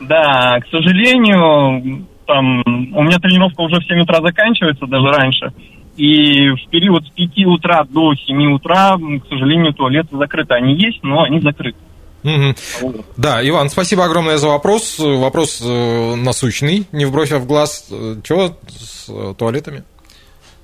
Да, 0.00 0.60
к 0.60 0.68
сожалению, 0.70 2.06
там 2.28 2.60
у 2.94 3.02
меня 3.02 3.18
тренировка 3.18 3.62
уже 3.62 3.80
в 3.80 3.84
7 3.84 4.00
утра 4.00 4.20
заканчивается, 4.20 4.86
даже 4.86 5.06
раньше. 5.06 5.52
И 5.96 6.50
в 6.50 6.68
период 6.70 7.04
с 7.06 7.10
5 7.10 7.46
утра 7.46 7.84
до 7.84 8.14
7 8.14 8.52
утра, 8.52 8.96
к 8.96 9.28
сожалению, 9.28 9.72
туалеты 9.72 10.16
закрыты. 10.16 10.54
Они 10.54 10.74
есть, 10.74 11.02
но 11.02 11.22
они 11.24 11.40
закрыты. 11.40 11.78
Вот. 12.22 13.06
Да, 13.16 13.46
Иван, 13.48 13.70
спасибо 13.70 14.04
огромное 14.04 14.36
за 14.36 14.48
вопрос. 14.48 14.98
Вопрос 14.98 15.62
э, 15.64 16.14
насущный, 16.16 16.84
не 16.92 17.06
в 17.06 17.12
бровь, 17.12 17.32
а 17.32 17.38
в 17.38 17.46
глаз. 17.46 17.86
Чего 18.22 18.56
с 18.68 19.08
э, 19.08 19.34
туалетами? 19.38 19.82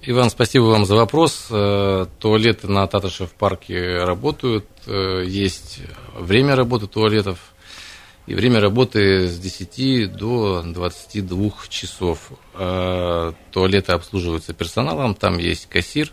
Иван, 0.06 0.28
спасибо 0.28 0.64
вам 0.64 0.84
за 0.84 0.96
вопрос. 0.96 1.46
Э, 1.50 2.06
Туалеты 2.18 2.68
на 2.68 2.86
Татаршев 2.86 3.30
парке 3.30 4.04
работают. 4.04 4.66
Э, 4.86 5.24
Есть 5.26 5.80
время 6.18 6.56
работы 6.56 6.86
туалетов. 6.86 7.38
И 8.26 8.34
время 8.34 8.60
работы 8.60 9.28
с 9.28 9.38
10 9.38 10.12
до 10.16 10.62
22 10.64 11.50
часов. 11.68 12.30
Э, 12.54 13.32
Туалеты 13.52 13.92
обслуживаются 13.92 14.54
персоналом, 14.54 15.14
там 15.14 15.36
есть 15.38 15.68
кассир, 15.68 16.10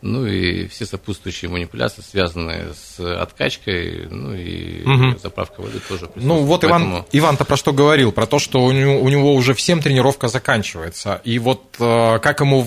ну 0.00 0.26
и 0.26 0.66
все 0.66 0.84
сопутствующие 0.84 1.48
манипуляции, 1.48 2.02
связанные 2.02 2.74
с 2.74 2.98
откачкой, 2.98 4.08
ну 4.10 4.34
и 4.34 4.82
Мгм. 4.84 5.18
заправкой 5.22 5.66
воды 5.66 5.78
тоже 5.78 6.06
присутствуют. 6.06 6.26
Ну 6.26 6.38
вот 6.44 6.64
Иван, 6.64 6.82
Поэтому- 6.82 7.06
Иван-то 7.12 7.44
про 7.44 7.56
что 7.56 7.72
говорил? 7.72 8.10
Про 8.10 8.26
то, 8.26 8.40
что 8.40 8.64
у 8.64 8.72
него, 8.72 9.00
у 9.00 9.08
него 9.08 9.32
уже 9.32 9.54
всем 9.54 9.80
тренировка 9.80 10.26
заканчивается. 10.26 11.20
И 11.22 11.38
вот 11.38 11.76
э, 11.78 12.18
как 12.18 12.40
ему 12.40 12.66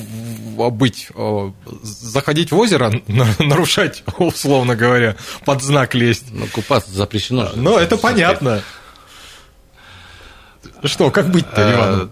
быть? 0.72 1.10
Э, 1.14 1.52
заходить 1.84 2.54
в 2.54 2.58
озеро, 2.58 2.94
на- 3.08 3.36
нарушать, 3.40 4.06
условно 4.18 4.78
говоря, 4.78 5.18
под 5.44 5.62
знак 5.62 5.94
лезть? 5.96 6.28
Ну, 6.32 6.48
купаться 6.48 6.92
запрещено. 6.92 7.48
же. 7.48 7.54
Ну, 7.58 7.78
это 7.78 7.98
понятно. 7.98 8.64
Что, 10.84 11.12
как 11.12 11.28
быть-то, 11.28 11.54
А, 11.56 11.74
Иван? 11.74 12.12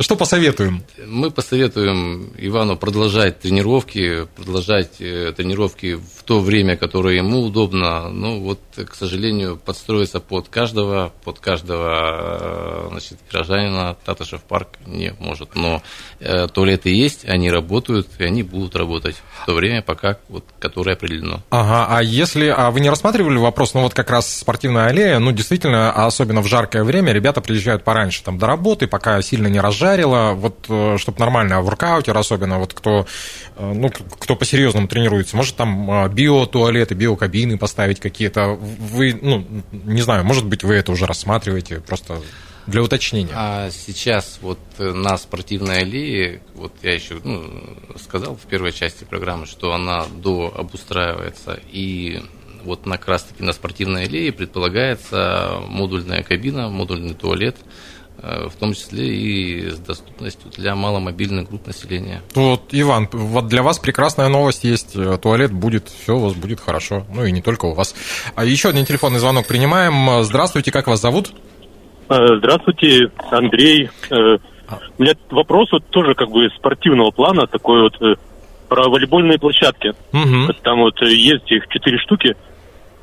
Что 0.00 0.16
посоветуем? 0.16 0.82
Мы 1.06 1.30
посоветуем 1.30 2.32
Ивану 2.38 2.78
продолжать 2.78 3.40
тренировки, 3.40 4.26
продолжать 4.34 4.98
э, 4.98 5.34
тренировки 5.36 5.96
в 5.96 6.22
то 6.24 6.40
время, 6.40 6.78
которое 6.78 7.16
ему 7.16 7.42
удобно. 7.42 8.08
Ну, 8.08 8.40
вот, 8.40 8.60
к 8.74 8.94
сожалению, 8.94 9.58
подстроиться 9.58 10.18
под 10.20 10.48
каждого, 10.48 11.12
под 11.22 11.40
каждого 11.40 12.86
э, 12.86 12.88
значит, 12.92 13.18
горожанина 13.30 13.94
Татышев 14.06 14.40
парк 14.40 14.68
не 14.86 15.12
может. 15.18 15.54
Но 15.54 15.82
э, 16.18 16.48
туалеты 16.48 16.88
есть, 16.88 17.26
они 17.26 17.50
работают, 17.50 18.08
и 18.18 18.24
они 18.24 18.42
будут 18.42 18.76
работать 18.76 19.16
в 19.42 19.46
то 19.46 19.52
время, 19.52 19.82
пока, 19.82 20.16
вот, 20.30 20.46
которое 20.58 20.92
определено. 20.94 21.42
Ага, 21.50 21.86
а 21.90 22.02
если, 22.02 22.46
а 22.46 22.70
вы 22.70 22.80
не 22.80 22.88
рассматривали 22.88 23.36
вопрос, 23.36 23.74
ну 23.74 23.82
вот 23.82 23.92
как 23.92 24.08
раз 24.08 24.34
спортивная 24.34 24.86
аллея, 24.86 25.18
ну 25.18 25.30
действительно, 25.32 25.92
особенно 25.92 26.40
в 26.40 26.46
жаркое 26.46 26.84
время, 26.84 27.12
ребята 27.12 27.42
приезжают 27.42 27.84
пораньше, 27.84 28.24
там, 28.24 28.38
до 28.38 28.46
работы, 28.46 28.86
пока 28.86 29.20
сильно 29.20 29.48
не 29.48 29.60
разжарило, 29.90 30.32
вот, 30.34 31.00
чтобы 31.00 31.18
нормально, 31.18 31.60
воркаутер 31.62 32.16
особенно, 32.16 32.58
вот 32.58 32.74
кто, 32.74 33.06
э, 33.56 33.72
ну, 33.72 33.90
кто 33.90 34.36
по-серьезному 34.36 34.88
тренируется, 34.88 35.36
может 35.36 35.56
там 35.56 35.90
э, 35.90 36.08
биотуалеты, 36.08 36.94
биокабины 36.94 37.58
поставить 37.58 38.00
какие-то, 38.00 38.48
вы, 38.48 39.18
ну, 39.20 39.46
не 39.72 40.02
знаю, 40.02 40.24
может 40.24 40.46
быть, 40.46 40.62
вы 40.62 40.74
это 40.74 40.92
уже 40.92 41.06
рассматриваете, 41.06 41.80
просто 41.80 42.20
для 42.66 42.82
уточнения. 42.82 43.32
А 43.34 43.70
сейчас 43.70 44.38
вот 44.42 44.58
э, 44.78 44.92
на 44.92 45.16
спортивной 45.16 45.80
аллее, 45.80 46.42
вот 46.54 46.72
я 46.82 46.94
еще 46.94 47.18
ну, 47.24 47.42
сказал 48.02 48.36
в 48.36 48.46
первой 48.46 48.72
части 48.72 49.04
программы, 49.04 49.46
что 49.46 49.72
она 49.72 50.06
до 50.22 50.52
обустраивается, 50.56 51.58
и 51.72 52.22
вот 52.64 52.86
на, 52.86 52.98
как 52.98 53.08
раз 53.08 53.22
таки 53.24 53.42
на 53.42 53.52
спортивной 53.52 54.04
аллее 54.04 54.32
предполагается 54.32 55.60
модульная 55.66 56.22
кабина, 56.22 56.68
модульный 56.68 57.14
туалет, 57.14 57.56
э, 57.58 57.89
в 58.22 58.56
том 58.58 58.72
числе 58.74 59.06
и 59.08 59.70
с 59.70 59.78
доступностью 59.78 60.50
для 60.56 60.74
маломобильных 60.74 61.48
групп 61.48 61.66
населения. 61.66 62.22
Вот, 62.34 62.62
Иван, 62.72 63.08
вот 63.12 63.46
для 63.48 63.62
вас 63.62 63.78
прекрасная 63.78 64.28
новость 64.28 64.64
есть. 64.64 64.94
Э, 64.96 65.16
Туалет 65.16 65.52
будет, 65.52 65.88
все 65.88 66.16
у 66.16 66.20
вас 66.20 66.34
будет 66.34 66.60
хорошо. 66.60 67.04
Ну 67.14 67.24
и 67.24 67.32
не 67.32 67.40
только 67.42 67.66
у 67.66 67.74
вас. 67.74 67.94
А 68.34 68.44
еще 68.44 68.68
один 68.68 68.84
телефонный 68.84 69.18
звонок 69.18 69.46
принимаем. 69.46 70.22
Здравствуйте, 70.24 70.70
как 70.70 70.86
вас 70.86 71.00
зовут? 71.00 71.32
Э, 72.08 72.14
Здравствуйте, 72.38 73.10
Андрей. 73.30 73.88
Э, 74.10 74.36
У 74.98 75.02
меня 75.02 75.14
вопрос 75.30 75.70
вот 75.72 75.86
тоже 75.90 76.14
как 76.14 76.30
бы 76.30 76.48
спортивного 76.56 77.10
плана, 77.10 77.46
такой 77.46 77.82
вот 77.82 77.94
э, 78.02 78.14
про 78.68 78.88
волейбольные 78.88 79.38
площадки. 79.38 79.92
Вот 80.12 80.60
Там 80.62 80.80
вот 80.80 81.00
э, 81.02 81.06
есть 81.14 81.50
их 81.50 81.66
четыре 81.68 81.98
штуки, 81.98 82.36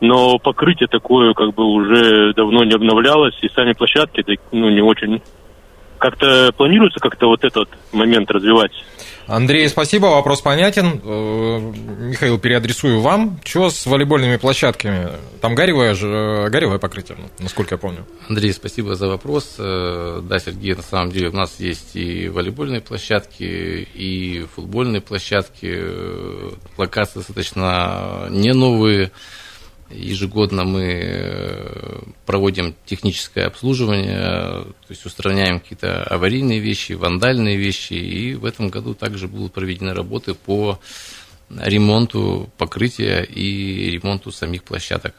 но 0.01 0.37
покрытие 0.37 0.87
такое 0.87 1.33
как 1.33 1.53
бы 1.53 1.63
уже 1.63 2.33
давно 2.33 2.63
не 2.63 2.73
обновлялось, 2.73 3.37
и 3.41 3.49
сами 3.49 3.73
площадки 3.73 4.23
ну, 4.51 4.69
не 4.69 4.81
очень... 4.81 5.21
Как-то 5.97 6.51
планируется 6.55 6.99
как-то 6.99 7.25
вот 7.25 7.43
этот 7.43 7.69
момент 7.91 8.29
развивать? 8.29 8.71
Андрей, 9.27 9.67
спасибо, 9.67 10.05
вопрос 10.05 10.41
понятен. 10.41 11.01
Э, 11.03 11.59
Михаил, 11.99 12.39
переадресую 12.39 13.01
вам. 13.01 13.41
Что 13.43 13.69
с 13.69 13.85
волейбольными 13.85 14.37
площадками? 14.37 15.09
Там 15.41 15.53
горевое, 15.53 15.95
же, 15.95 16.07
э, 16.07 16.49
горевое 16.49 16.79
покрытие, 16.79 17.17
ну, 17.19 17.27
насколько 17.39 17.75
я 17.75 17.77
помню. 17.77 18.05
Андрей, 18.29 18.53
спасибо 18.53 18.95
за 18.95 19.07
вопрос. 19.07 19.55
Э, 19.59 20.21
Да, 20.23 20.39
Сергей, 20.39 20.75
на 20.75 20.81
самом 20.81 21.11
деле 21.11 21.29
у 21.29 21.35
нас 21.35 21.59
есть 21.59 21.95
и 21.95 22.29
волейбольные 22.29 22.79
площадки, 22.79 23.43
и 23.43 24.45
футбольные 24.55 25.01
площадки. 25.01 25.77
Локации 26.77 27.19
достаточно 27.19 28.27
не 28.29 28.53
новые. 28.53 29.11
Ежегодно 29.89 30.65
мы 30.65 30.83
э, 30.83 31.99
проводим 32.25 32.75
техническое 32.85 33.45
обслуживание, 33.45 34.15
то 34.17 34.89
есть 34.89 35.05
устраняем 35.05 35.59
какие-то 35.59 36.03
аварийные 36.03 36.59
вещи, 36.59 36.93
вандальные 36.93 37.55
вещи. 37.57 37.93
И 37.93 38.35
в 38.35 38.45
этом 38.45 38.69
году 38.69 38.93
также 38.93 39.27
будут 39.27 39.53
проведены 39.53 39.93
работы 39.93 40.33
по 40.33 40.79
ремонту 41.49 42.49
покрытия 42.57 43.21
и 43.23 43.89
ремонту 43.91 44.31
самих 44.31 44.63
площадок. 44.63 45.15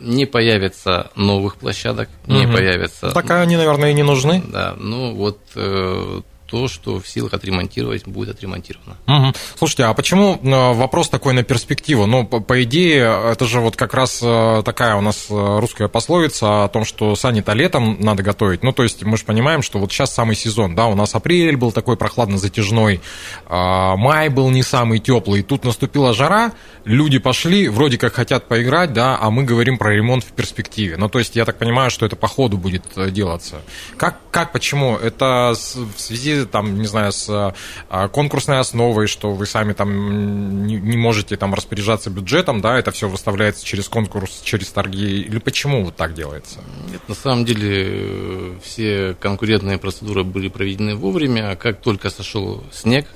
Не 0.00 0.26
появится 0.26 1.10
новых 1.14 1.56
площадок, 1.56 2.08
не 2.26 2.46
Мгм. 2.46 2.54
появится... 2.54 3.10
Так 3.10 3.30
они, 3.30 3.56
наверное, 3.56 3.90
и 3.90 3.94
не 3.94 4.02
нужны. 4.02 4.42
Да, 4.48 4.74
ну 4.78 5.14
вот 5.14 5.38
э, 5.54 6.20
то, 6.52 6.68
что 6.68 7.00
в 7.00 7.08
силах 7.08 7.32
отремонтировать, 7.32 8.06
будет 8.06 8.36
отремонтировано. 8.36 8.98
Мгм. 9.06 9.34
Слушайте, 9.56 9.84
а 9.84 9.94
почему 9.94 10.34
э, 10.34 10.72
вопрос 10.74 11.08
такой 11.08 11.32
на 11.32 11.42
перспективу? 11.42 12.04
Ну, 12.04 12.26
по, 12.26 12.40
по 12.40 12.62
идее, 12.62 13.32
это 13.32 13.46
же 13.46 13.60
вот 13.60 13.74
как 13.74 13.94
раз 13.94 14.20
э, 14.22 14.62
такая 14.62 14.96
у 14.96 15.00
нас 15.00 15.28
э, 15.30 15.58
русская 15.60 15.88
пословица 15.88 16.64
о 16.64 16.68
том, 16.68 16.84
что 16.84 17.16
сани-то 17.16 17.54
летом 17.54 17.96
надо 18.00 18.22
готовить. 18.22 18.62
Ну, 18.62 18.72
то 18.72 18.82
есть 18.82 19.02
мы 19.02 19.16
же 19.16 19.24
понимаем, 19.24 19.62
что 19.62 19.78
вот 19.78 19.90
сейчас 19.90 20.12
самый 20.12 20.36
сезон, 20.36 20.74
да, 20.74 20.88
у 20.88 20.94
нас 20.94 21.14
апрель 21.14 21.56
был 21.56 21.72
такой 21.72 21.96
прохладно-затяжной, 21.96 23.00
а, 23.46 23.96
май 23.96 24.28
был 24.28 24.50
не 24.50 24.62
самый 24.62 24.98
теплый, 24.98 25.42
тут 25.42 25.64
наступила 25.64 26.12
жара, 26.12 26.52
люди 26.84 27.18
пошли, 27.18 27.68
вроде 27.68 27.96
как 27.96 28.12
хотят 28.12 28.46
поиграть, 28.46 28.92
да, 28.92 29.16
а 29.18 29.30
мы 29.30 29.44
говорим 29.44 29.78
про 29.78 29.94
ремонт 29.94 30.22
в 30.22 30.32
перспективе. 30.32 30.98
Ну, 30.98 31.08
то 31.08 31.18
есть 31.18 31.34
я 31.34 31.46
так 31.46 31.56
понимаю, 31.56 31.90
что 31.90 32.04
это 32.04 32.16
по 32.16 32.28
ходу 32.28 32.58
будет 32.58 32.84
делаться. 33.10 33.62
Как, 33.96 34.18
как 34.30 34.52
почему? 34.52 34.96
Это 34.96 35.54
в 35.54 35.98
связи 35.98 36.41
там, 36.46 36.78
не 36.78 36.86
знаю, 36.86 37.12
с 37.12 37.54
а, 37.88 38.08
конкурсной 38.08 38.58
основой, 38.58 39.06
что 39.06 39.32
вы 39.32 39.46
сами 39.46 39.72
там 39.72 40.66
не, 40.66 40.76
не 40.76 40.96
можете 40.96 41.36
там 41.36 41.54
распоряжаться 41.54 42.10
бюджетом, 42.10 42.60
да, 42.60 42.78
это 42.78 42.90
все 42.90 43.08
выставляется 43.08 43.64
через 43.64 43.88
конкурс, 43.88 44.40
через 44.44 44.68
торги, 44.68 45.20
или 45.22 45.38
почему 45.38 45.84
вот 45.84 45.96
так 45.96 46.14
делается? 46.14 46.60
Нет, 46.90 47.00
на 47.08 47.14
самом 47.14 47.44
деле 47.44 47.86
э, 47.88 48.54
все 48.62 49.16
конкурентные 49.20 49.78
процедуры 49.78 50.24
были 50.24 50.48
проведены 50.48 50.94
вовремя, 50.94 51.52
а 51.52 51.56
как 51.56 51.80
только 51.80 52.10
сошел 52.10 52.62
снег, 52.72 53.06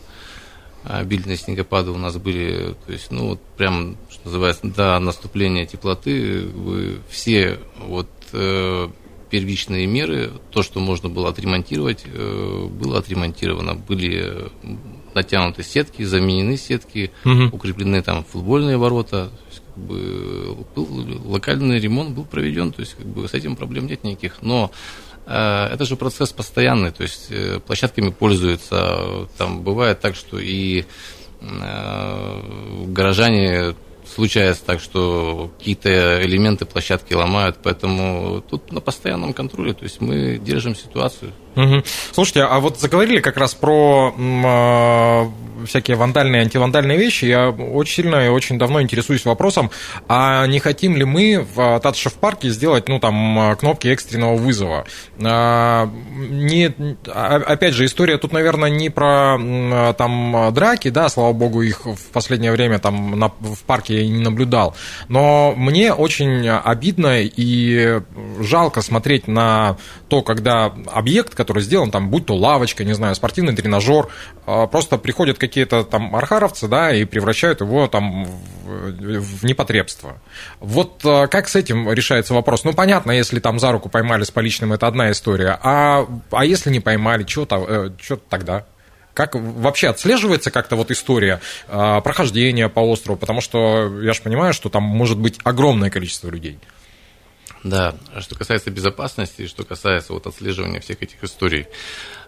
обильные 0.85 1.37
снегопады 1.37 1.91
у 1.91 1.99
нас 1.99 2.17
были, 2.17 2.75
то 2.87 2.93
есть, 2.93 3.11
ну, 3.11 3.31
вот 3.31 3.41
прям, 3.57 3.97
что 4.09 4.27
называется, 4.27 4.67
до 4.67 4.99
наступления 4.99 5.67
теплоты, 5.67 6.47
вы 6.47 6.99
все 7.11 7.59
вот 7.79 8.09
э, 8.33 8.89
первичные 9.31 9.87
меры, 9.87 10.33
то, 10.51 10.63
что 10.63 10.81
можно 10.81 11.09
было 11.09 11.29
отремонтировать, 11.29 12.05
э, 12.05 12.69
было 12.71 12.99
отремонтировано. 12.99 13.75
Были 13.75 14.51
натянуты 15.15 15.63
сетки, 15.63 16.03
заменены 16.03 16.57
сетки, 16.57 17.11
угу. 17.25 17.57
укреплены 17.57 18.03
там 18.03 18.25
футбольные 18.25 18.77
ворота. 18.77 19.31
Есть, 19.51 19.63
как 19.67 19.85
бы, 19.85 20.67
был, 20.75 21.31
локальный 21.31 21.79
ремонт 21.79 22.11
был 22.11 22.25
проведен, 22.25 22.73
то 22.73 22.81
есть 22.81 22.95
как 22.95 23.07
бы, 23.07 23.27
с 23.29 23.35
этим 23.35 23.57
проблем 23.57 23.87
нет 23.87 24.05
никаких. 24.05 24.43
Но 24.43 24.71
э, 25.27 25.69
это 25.73 25.85
же 25.85 25.97
процесс 25.97 26.33
постоянный, 26.33 26.91
то 26.91 27.03
есть 27.03 27.27
э, 27.31 27.61
площадками 27.67 28.11
пользуются. 28.11 29.29
Там 29.39 29.63
бывает 29.63 30.01
так, 30.01 30.17
что 30.17 30.39
и 30.39 30.85
горожане 32.87 33.75
случается 34.07 34.65
так, 34.65 34.81
что 34.81 35.51
какие-то 35.59 36.25
элементы 36.25 36.65
площадки 36.65 37.15
ломают, 37.15 37.59
поэтому 37.63 38.43
тут 38.49 38.73
на 38.73 38.81
постоянном 38.81 39.33
контроле, 39.33 39.75
то 39.75 39.85
есть 39.85 40.01
мы 40.01 40.39
держим 40.39 40.75
ситуацию. 40.75 41.33
Слушайте, 42.13 42.43
а 42.43 42.61
вот 42.61 42.79
заговорили 42.79 43.21
как 43.21 43.39
раз 43.39 43.55
про 43.55 44.15
э, 44.17 45.67
всякие 45.67 45.97
вандальные, 45.97 46.43
антивандальные 46.43 46.99
вещи. 46.99 47.25
Я 47.25 47.51
очень 47.51 47.95
сильно 47.95 48.27
и 48.27 48.29
очень 48.29 48.59
давно 48.59 48.83
интересуюсь 48.83 49.25
вопросом, 49.25 49.71
а 50.09 50.47
не 50.47 50.59
хотим 50.59 50.97
ли 50.97 51.05
мы 51.05 51.47
в 51.55 51.81
Татшев 51.81 52.15
парке 52.15 52.51
сделать, 52.51 52.89
ну, 52.89 52.99
там, 52.99 53.57
кнопки 53.57 53.89
экстренного 53.89 54.37
вызова? 54.37 54.87
А, 55.23 55.89
не, 56.17 56.75
а, 57.07 57.37
опять 57.37 57.75
же, 57.75 57.87
история 57.87 58.19
тут, 58.19 58.33
наверное, 58.33 58.71
не 58.71 58.91
про 58.91 59.39
там 59.97 60.53
драки, 60.53 60.91
да, 60.91 61.09
слава 61.09 61.33
богу, 61.33 61.63
их 61.63 61.87
в 61.87 62.07
последнее 62.13 62.53
время 62.53 62.79
там 62.79 63.19
на, 63.19 63.29
в 63.29 63.63
парке 63.67 64.03
я 64.03 64.09
не 64.09 64.23
наблюдал. 64.23 64.75
Но 65.09 65.55
мне 65.57 65.93
очень 65.93 66.49
обидно 66.49 67.21
и 67.23 68.01
жалко 68.41 68.83
смотреть 68.83 69.27
на 69.29 69.77
то, 70.09 70.23
когда 70.23 70.73
объект, 70.93 71.35
который 71.47 71.63
сделан, 71.63 71.93
там, 71.93 72.11
будь 72.11 72.27
то 72.27 72.35
лавочка, 72.35 72.83
не 72.83 72.93
знаю, 72.93 73.15
спортивный 73.15 73.55
тренажер, 73.55 74.09
а, 74.47 74.67
просто 74.67 74.99
приходят 74.99 75.39
какие-то 75.39 75.85
там 75.85 76.17
архаровцы, 76.17 76.67
да, 76.67 76.93
и 76.93 77.05
превращают 77.05 77.61
его 77.61 77.87
там 77.87 78.25
в, 78.65 79.45
непотребство. 79.45 80.21
Вот 80.59 81.03
а, 81.05 81.29
как 81.29 81.49
с 81.49 81.55
этим 81.55 81.93
решается 81.93 82.35
вопрос? 82.35 82.65
Ну, 82.65 82.73
понятно, 82.73 83.13
если 83.13 83.39
там 83.39 83.61
за 83.61 83.71
руку 83.71 83.89
поймали 83.89 84.25
с 84.25 84.33
поличным, 84.33 84.73
это 84.73 84.89
одна 84.89 85.13
история, 85.13 85.59
а, 85.63 86.07
а 86.33 86.45
если 86.45 86.71
не 86.71 86.81
поймали, 86.81 87.25
что 87.27 87.47
э, 87.49 87.91
тогда? 88.29 88.65
Как 89.15 89.35
вообще 89.35 89.89
отслеживается 89.89 90.51
как-то 90.51 90.77
вот 90.77 90.91
история 90.91 91.41
э, 91.69 92.01
прохождения 92.03 92.69
по 92.69 92.81
острову? 92.81 93.19
Потому 93.19 93.41
что 93.41 94.01
я 94.03 94.13
же 94.13 94.21
понимаю, 94.21 94.53
что 94.53 94.69
там 94.69 94.83
может 94.83 95.17
быть 95.17 95.39
огромное 95.43 95.89
количество 95.89 96.29
людей. 96.29 96.59
Да, 97.67 97.97
что 98.21 98.37
касается 98.37 98.71
безопасности, 98.71 99.49
что 99.49 99.65
касается 99.65 100.13
вот 100.13 100.29
отслеживания 100.29 100.79
всех 100.79 101.03
этих 101.03 101.25
историй. 101.25 101.67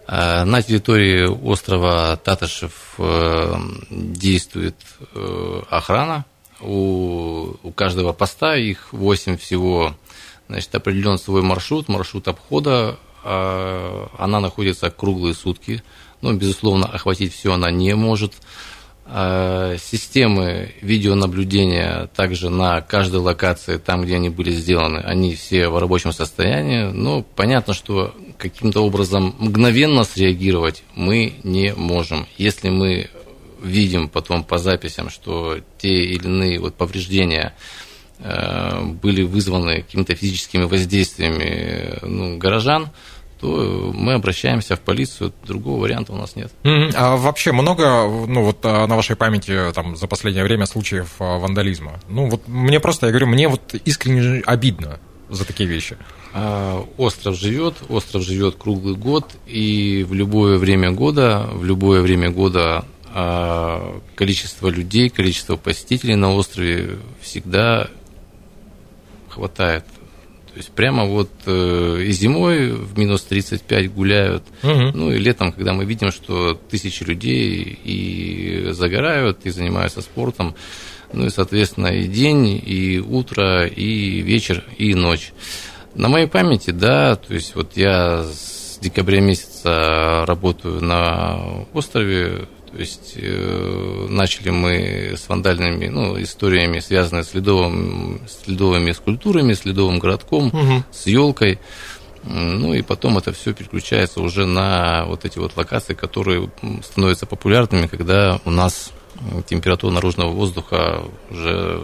Э, 0.05 0.43
на 0.43 0.61
территории 0.61 1.27
острова 1.27 2.17
Татышев 2.17 2.95
э, 2.97 3.53
действует 3.89 4.75
э, 5.13 5.61
охрана. 5.69 6.25
У, 6.59 7.55
у 7.63 7.71
каждого 7.71 8.11
поста, 8.11 8.57
их 8.57 8.91
8 8.91 9.37
всего, 9.37 9.95
значит, 10.49 10.75
определен 10.75 11.17
свой 11.17 11.41
маршрут, 11.41 11.87
маршрут 11.87 12.27
обхода. 12.27 12.99
Она 13.23 14.39
находится 14.39 14.89
круглые 14.89 15.33
сутки. 15.33 15.83
Но, 16.21 16.33
безусловно, 16.33 16.85
охватить 16.85 17.33
все 17.33 17.53
она 17.53 17.71
не 17.71 17.95
может. 17.95 18.33
Э, 19.11 19.77
системы 19.81 20.71
видеонаблюдения 20.81 22.11
также 22.15 22.51
на 22.51 22.81
каждой 22.81 23.21
локации, 23.21 23.77
там, 23.77 24.03
где 24.03 24.17
они 24.17 24.29
были 24.29 24.51
сделаны, 24.51 24.99
они 24.99 25.33
все 25.33 25.67
в 25.69 25.79
рабочем 25.79 26.11
состоянии. 26.11 26.91
Но 26.91 27.23
понятно, 27.23 27.73
что 27.73 28.13
каким-то 28.37 28.81
образом 28.81 29.35
мгновенно 29.39 30.03
среагировать 30.03 30.83
мы 30.93 31.33
не 31.43 31.73
можем. 31.73 32.27
Если 32.37 32.69
мы 32.69 33.09
видим 33.63 34.09
потом 34.09 34.43
по 34.43 34.59
записям, 34.59 35.09
что 35.09 35.57
те 35.79 35.89
или 35.89 36.25
иные 36.25 36.59
вот 36.59 36.75
повреждения 36.75 37.55
э, 38.19 38.79
были 39.01 39.23
вызваны 39.23 39.81
какими-то 39.81 40.13
физическими 40.13 40.65
воздействиями 40.65 41.97
ну, 42.03 42.37
горожан, 42.37 42.91
то 43.39 43.91
мы 43.95 44.13
обращаемся 44.13 44.75
в 44.75 44.81
полицию, 44.81 45.33
другого 45.45 45.81
варианта 45.81 46.11
у 46.13 46.17
нас 46.17 46.35
нет. 46.35 46.51
А 46.63 47.15
вообще 47.15 47.51
много, 47.51 48.03
ну 48.27 48.43
вот 48.43 48.59
а, 48.63 48.85
на 48.85 48.95
вашей 48.95 49.15
памяти 49.15 49.71
там 49.73 49.95
за 49.95 50.07
последнее 50.07 50.43
время 50.43 50.65
случаев 50.65 51.15
а, 51.19 51.37
вандализма? 51.37 51.99
Ну 52.09 52.29
вот 52.29 52.47
мне 52.47 52.79
просто, 52.79 53.05
я 53.05 53.11
говорю, 53.11 53.27
мне 53.27 53.47
вот 53.47 53.73
искренне 53.85 54.41
обидно 54.45 54.99
за 55.29 55.45
такие 55.45 55.69
вещи. 55.69 55.97
А, 56.33 56.85
остров 56.97 57.35
живет, 57.35 57.75
остров 57.87 58.23
живет 58.23 58.55
круглый 58.55 58.95
год, 58.95 59.25
и 59.47 60.05
в 60.07 60.13
любое 60.13 60.57
время 60.57 60.91
года, 60.91 61.49
в 61.53 61.63
любое 61.63 62.01
время 62.01 62.29
года 62.29 62.85
количество 64.15 64.67
людей, 64.67 65.09
количество 65.09 65.55
посетителей 65.55 66.13
на 66.13 66.31
острове 66.31 66.99
всегда 67.21 67.89
хватает 69.29 69.83
есть 70.59 70.71
прямо 70.71 71.05
вот 71.05 71.29
э, 71.45 72.03
и 72.05 72.11
зимой 72.11 72.71
в 72.71 72.97
минус 72.97 73.23
35 73.23 73.93
гуляют, 73.93 74.43
угу. 74.63 74.91
ну 74.93 75.11
и 75.11 75.17
летом, 75.17 75.51
когда 75.51 75.73
мы 75.73 75.85
видим, 75.85 76.11
что 76.11 76.53
тысячи 76.53 77.03
людей 77.03 77.79
и 77.83 78.69
загорают, 78.71 79.45
и 79.45 79.49
занимаются 79.49 80.01
спортом, 80.01 80.55
ну 81.13 81.25
и, 81.25 81.29
соответственно, 81.29 81.87
и 81.87 82.07
день, 82.07 82.61
и 82.63 82.99
утро, 82.99 83.65
и 83.65 84.21
вечер, 84.21 84.63
и 84.77 84.93
ночь. 84.93 85.33
На 85.95 86.07
моей 86.07 86.27
памяти, 86.27 86.71
да, 86.71 87.15
то 87.15 87.33
есть 87.33 87.55
вот 87.55 87.75
я 87.75 88.23
с 88.23 88.77
декабря 88.79 89.21
месяца 89.21 90.23
работаю 90.27 90.81
на 90.83 91.65
острове, 91.73 92.47
то 92.71 92.77
есть 92.77 93.13
э, 93.15 94.07
начали 94.09 94.49
мы 94.49 95.15
с 95.17 95.27
вандальными 95.27 95.87
ну, 95.87 96.21
историями, 96.21 96.79
связанными 96.79 97.23
с, 97.23 97.33
ледовым, 97.33 98.21
с 98.27 98.47
ледовыми 98.47 98.91
скульптурами, 98.91 99.53
с 99.53 99.65
ледовым 99.65 99.99
городком, 99.99 100.47
угу. 100.47 100.83
с 100.91 101.07
елкой. 101.07 101.59
Ну 102.23 102.73
и 102.73 102.81
потом 102.81 103.17
это 103.17 103.31
все 103.31 103.53
переключается 103.53 104.21
уже 104.21 104.45
на 104.45 105.05
вот 105.05 105.23
эти 105.25 105.39
вот 105.39 105.55
локации, 105.55 105.93
которые 105.93 106.51
становятся 106.83 107.25
популярными, 107.25 107.87
когда 107.87 108.39
у 108.43 108.51
нас 108.51 108.91
температура 109.47 109.93
наружного 109.93 110.31
воздуха 110.31 111.03
уже 111.29 111.81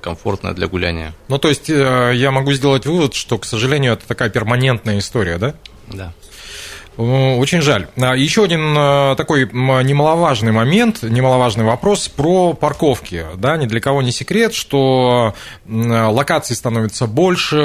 комфортная 0.00 0.52
для 0.52 0.66
гуляния. 0.66 1.14
Ну, 1.28 1.38
то 1.38 1.48
есть 1.48 1.70
э, 1.70 2.12
я 2.14 2.30
могу 2.30 2.52
сделать 2.52 2.86
вывод, 2.86 3.14
что, 3.14 3.38
к 3.38 3.44
сожалению, 3.44 3.92
это 3.92 4.06
такая 4.06 4.30
перманентная 4.30 4.98
история, 4.98 5.38
да? 5.38 5.54
Да. 5.88 6.12
Очень 6.96 7.62
жаль. 7.62 7.86
А, 7.96 8.14
Еще 8.14 8.44
один 8.44 8.74
а, 8.76 9.14
такой 9.16 9.46
немаловажный 9.46 10.52
момент, 10.52 11.02
немаловажный 11.02 11.64
вопрос 11.64 12.08
про 12.08 12.52
парковки. 12.52 13.24
Да, 13.36 13.56
ни 13.56 13.66
для 13.66 13.80
кого 13.80 14.02
не 14.02 14.12
секрет, 14.12 14.52
что 14.52 15.34
локаций 15.66 16.54
становится 16.54 17.06
больше, 17.06 17.56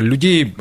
людей, 0.00 0.54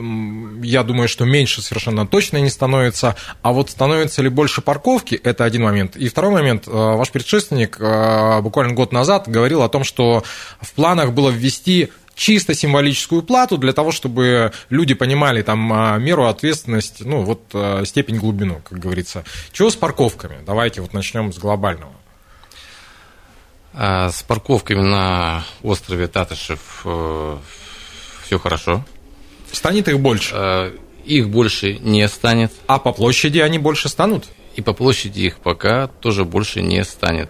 я 0.63 0.83
думаю, 0.83 1.07
что 1.07 1.25
меньше 1.25 1.61
совершенно 1.61 2.07
точно 2.07 2.37
не 2.37 2.49
становится, 2.49 3.15
а 3.43 3.51
вот 3.53 3.69
становится 3.69 4.23
ли 4.23 4.29
больше 4.29 4.61
парковки, 4.61 5.15
это 5.15 5.43
один 5.43 5.63
момент. 5.63 5.95
И 5.95 6.07
второй 6.09 6.31
момент, 6.31 6.63
а, 6.67 6.95
ваш 6.95 7.11
предшественник 7.11 7.77
буквально 8.41 8.73
год 8.73 8.91
назад 8.91 9.27
говорил 9.27 9.61
о 9.61 9.69
том, 9.69 9.83
что 9.83 10.23
в 10.61 10.73
планах 10.73 11.11
было 11.13 11.29
ввести 11.29 11.89
чисто 12.17 12.55
символическую 12.55 13.21
плату 13.21 13.57
для 13.57 13.71
того, 13.71 13.91
чтобы 13.91 14.51
люди 14.69 14.95
понимали 14.95 15.43
там 15.43 15.71
а, 15.71 15.97
меру 15.97 16.25
ответственности, 16.25 17.03
ну 17.03 17.21
вот 17.21 17.43
а, 17.53 17.85
степень 17.85 18.17
глубину, 18.17 18.61
как 18.67 18.79
говорится. 18.79 19.23
Чего 19.53 19.69
с 19.69 19.75
парковками? 19.75 20.43
Давайте 20.45 20.81
вот 20.81 20.93
начнем 20.93 21.31
с 21.31 21.37
глобального. 21.37 21.93
А, 23.73 24.09
с 24.09 24.23
парковками 24.23 24.81
на 24.81 25.45
острове 25.61 26.07
Татышев 26.07 26.81
э, 26.83 27.37
все 28.25 28.39
хорошо. 28.39 28.83
Станет 29.51 29.87
их 29.87 29.99
больше? 29.99 30.73
Их 31.05 31.29
больше 31.29 31.77
не 31.77 32.07
станет. 32.09 32.51
А 32.65 32.79
по 32.79 32.91
площади 32.91 33.39
они 33.39 33.59
больше 33.59 33.87
станут? 33.87 34.25
И 34.55 34.61
по 34.61 34.73
площади 34.73 35.21
их 35.21 35.37
пока 35.37 35.87
тоже 35.87 36.25
больше 36.25 36.63
не 36.63 36.83
станет. 36.83 37.29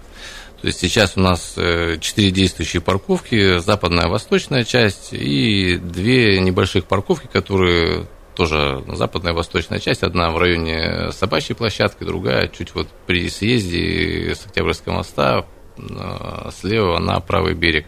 То 0.62 0.68
есть 0.68 0.80
сейчас 0.80 1.18
у 1.18 1.20
нас 1.20 1.54
э, 1.56 1.98
четыре 2.00 2.32
действующие 2.32 2.82
парковки, 2.82 3.60
западная, 3.60 4.08
восточная 4.08 4.64
часть 4.64 5.10
и 5.12 5.78
две 5.78 6.40
небольших 6.40 6.86
парковки, 6.86 7.28
которые 7.32 8.08
тоже 8.38 8.84
западная 8.88 9.34
восточная 9.34 9.80
часть, 9.80 10.04
одна 10.04 10.32
в 10.32 10.38
районе 10.38 11.12
собачьей 11.12 11.56
площадки, 11.56 12.04
другая 12.04 12.48
чуть 12.48 12.74
вот 12.76 12.88
при 13.08 13.30
съезде 13.30 14.34
с 14.36 14.46
Октябрьского 14.46 14.94
моста 14.94 15.46
э, 15.78 16.50
слева 16.60 17.00
на 17.00 17.20
правый 17.20 17.56
берег. 17.56 17.86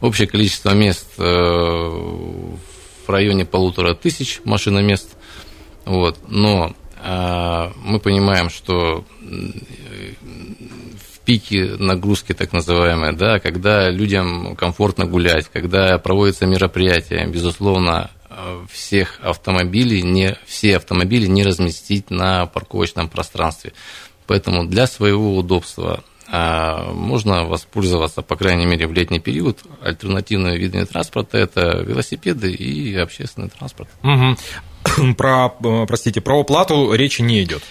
Общее 0.00 0.26
количество 0.28 0.74
мест 0.74 1.06
э, 1.18 1.22
в 1.22 3.08
районе 3.08 3.44
полутора 3.44 3.94
тысяч 3.94 4.40
машиномест. 4.44 5.16
Вот. 5.84 6.18
Но 6.28 6.74
э, 7.02 7.70
мы 7.76 8.00
понимаем, 8.00 8.50
что 8.50 9.04
в 11.28 11.30
пике 11.30 11.76
нагрузки, 11.78 12.32
так 12.32 12.54
называемые, 12.54 13.12
да, 13.12 13.38
когда 13.38 13.90
людям 13.90 14.56
комфортно 14.56 15.04
гулять, 15.04 15.50
когда 15.52 15.98
проводятся 15.98 16.46
мероприятия, 16.46 17.26
безусловно, 17.26 18.10
всех 18.72 19.20
автомобилей, 19.22 20.02
не, 20.02 20.38
все 20.46 20.76
автомобили 20.76 21.26
не 21.26 21.42
разместить 21.42 22.10
на 22.10 22.46
парковочном 22.46 23.10
пространстве. 23.10 23.74
Поэтому 24.26 24.66
для 24.66 24.86
своего 24.86 25.36
удобства 25.36 26.02
а, 26.30 26.92
можно 26.92 27.44
воспользоваться, 27.44 28.22
по 28.22 28.36
крайней 28.36 28.66
мере, 28.66 28.86
в 28.86 28.92
летний 28.92 29.20
период. 29.20 29.60
Альтернативные 29.82 30.58
виды 30.58 30.84
транспорта– 30.86 31.38
это 31.38 31.82
велосипеды 31.82 32.52
и 32.52 32.94
общественный 32.96 33.50
транспорт. 33.50 33.90
Угу. 34.02 35.14
Про, 35.16 35.54
э, 35.62 35.86
простите, 35.86 36.20
про 36.20 36.40
оплату 36.40 36.92
речи 36.94 37.22
не 37.22 37.42
идет? 37.42 37.62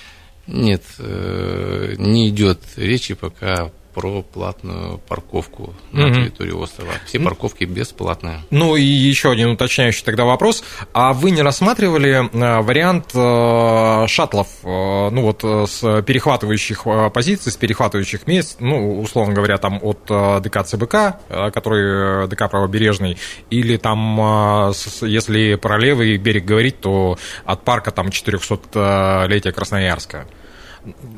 Нет, 0.48 0.84
э, 1.00 1.96
не 1.98 2.30
идет 2.30 2.60
речи 2.78 3.14
пока 3.16 3.72
про 3.98 4.22
платную 4.22 5.00
парковку 5.00 5.74
на 5.92 6.06
угу. 6.06 6.14
территории 6.14 6.52
острова. 6.52 6.92
Все 7.08 7.20
парковки 7.20 7.64
бесплатные. 7.64 8.44
Ну 8.52 8.76
и 8.76 8.84
еще 8.84 9.32
один 9.32 9.50
уточняющий 9.50 10.04
тогда 10.06 10.24
вопрос. 10.24 10.64
А 10.94 11.14
вы 11.14 11.32
не 11.32 11.42
рассматривали 11.42 12.30
э, 12.32 12.62
вариант 12.62 13.10
э, 13.16 14.06
шаттлов, 14.08 14.50
э, 14.62 15.10
ну 15.10 15.22
вот 15.24 15.44
с 15.44 16.04
перехватывающих 16.04 16.84
позиций, 17.12 17.52
с 17.52 17.56
перехватывающих 17.56 18.28
мест, 18.28 18.58
ну, 18.60 19.02
условно 19.02 19.34
говоря, 19.34 19.58
там 19.58 19.80
от 19.82 20.04
ДК 20.44 20.64
ЦБК, 20.64 21.52
который 21.52 22.28
ДК 22.28 22.52
Правобережный, 22.52 23.18
или 23.50 23.78
там, 23.78 24.72
если 25.02 25.56
про 25.56 25.80
левый 25.80 26.18
берег 26.18 26.46
говорить, 26.46 26.80
то 26.82 27.18
от 27.46 27.64
парка 27.64 27.90
там 27.90 28.10
400-летия 28.10 29.52
Красноярска 29.52 30.28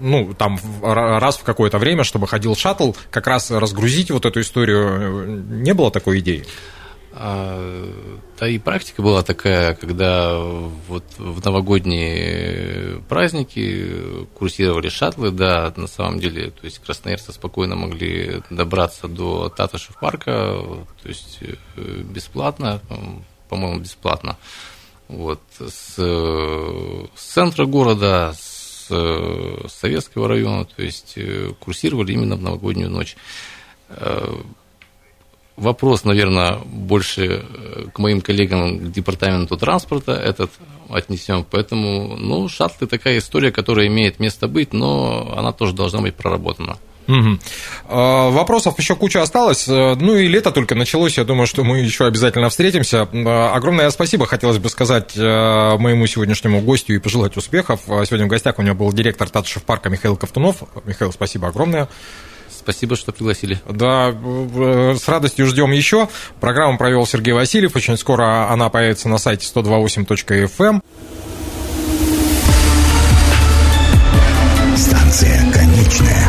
ну, 0.02 0.34
там 0.34 0.60
раз 0.82 1.38
в 1.38 1.44
какое-то 1.44 1.78
время, 1.78 2.04
чтобы 2.04 2.28
ходил 2.28 2.56
шаттл, 2.56 2.92
как 3.12 3.28
раз 3.28 3.52
разгрузить 3.52 4.12
вот 4.12 4.26
эту 4.26 4.42
историю, 4.42 5.44
не 5.50 5.74
было 5.74 5.92
такой 5.92 6.20
идеи? 6.20 6.46
А, 7.12 7.92
да 8.40 8.48
и 8.48 8.60
практика 8.60 9.02
была 9.02 9.24
такая, 9.24 9.74
когда 9.74 10.38
вот 10.38 11.04
в 11.18 11.44
новогодние 11.44 13.02
праздники 13.10 14.28
курсировали 14.36 14.90
шаттлы, 14.90 15.32
да, 15.32 15.74
на 15.76 15.88
самом 15.88 16.20
деле, 16.20 16.52
то 16.52 16.66
есть 16.66 16.80
красноярцы 16.80 17.34
спокойно 17.34 17.76
могли 17.76 18.44
добраться 18.50 19.08
до 19.08 19.50
Татышев 19.50 20.00
парка, 20.00 20.54
то 21.02 21.10
есть 21.10 21.40
э, 21.42 21.56
бесплатно, 22.04 22.80
по-моему, 23.50 23.80
бесплатно. 23.80 24.38
Вот, 25.08 25.42
с, 25.60 25.96
с 25.96 27.34
центра 27.34 27.66
города, 27.66 28.36
с 28.40 28.59
Э, 28.59 28.59
с 28.90 29.70
Советского 29.80 30.28
района, 30.28 30.66
то 30.66 30.82
есть 30.82 31.14
э, 31.16 31.52
курсировали 31.60 32.14
именно 32.14 32.36
в 32.36 32.42
новогоднюю 32.42 32.90
ночь. 32.90 33.16
Э, 33.90 34.36
вопрос, 35.56 36.04
наверное, 36.04 36.58
больше 36.66 37.46
к 37.94 38.00
моим 38.00 38.22
коллегам 38.22 38.80
к 38.80 38.92
департаменту 38.92 39.58
транспорта 39.58 40.14
этот 40.14 40.52
отнесем. 40.90 41.46
Поэтому, 41.50 42.16
ну, 42.18 42.48
шаттлы 42.50 42.88
такая 42.88 43.20
история, 43.20 43.52
которая 43.52 43.88
имеет 43.88 44.20
место 44.20 44.48
быть, 44.48 44.74
но 44.74 45.34
она 45.38 45.52
тоже 45.52 45.74
должна 45.74 46.02
быть 46.02 46.16
проработана. 46.16 46.78
Угу. 47.10 47.40
Вопросов 47.88 48.78
еще 48.78 48.96
куча 48.96 49.22
осталось. 49.22 49.68
Э, 49.68 49.96
ну 49.96 50.16
и 50.16 50.28
лето 50.28 50.52
только 50.52 50.76
началось. 50.76 51.18
Я 51.18 51.24
думаю, 51.24 51.48
что 51.48 51.64
мы 51.64 51.80
еще 51.80 52.06
обязательно 52.06 52.50
встретимся. 52.50 53.10
Э, 53.12 53.48
огромное 53.52 53.90
спасибо 53.90 54.28
хотелось 54.28 54.60
бы 54.60 54.70
сказать 54.70 55.18
э, 55.18 55.78
моему 55.80 56.06
сегодняшнему 56.06 56.62
гостю 56.62 56.94
и 56.94 57.00
пожелать 57.00 57.36
успехов. 57.36 57.82
Сегодня 57.88 58.28
в 58.28 58.30
гостях 58.30 58.60
у 58.60 58.62
меня 58.62 58.76
был 58.76 58.94
директор 58.94 59.28
Татышев 59.28 59.64
парка 59.64 59.90
Михаил 59.90 60.16
Ковтунов. 60.18 60.58
Михаил, 60.86 61.12
спасибо 61.12 61.48
огромное. 61.48 61.90
Спасибо, 62.56 62.96
что 62.96 63.12
пригласили. 63.12 63.60
Да, 63.68 64.12
с 64.12 65.08
радостью 65.08 65.48
ждем 65.48 65.72
еще. 65.72 66.10
Программу 66.40 66.78
провел 66.78 67.08
Сергей 67.08 67.34
Васильев. 67.34 67.76
Очень 67.76 67.98
скоро 67.98 68.52
она 68.52 68.70
появится 68.70 69.10
на 69.10 69.18
сайте 69.18 69.48
128.fm. 69.52 70.82
Станция 74.78 75.52
конечная. 75.52 76.29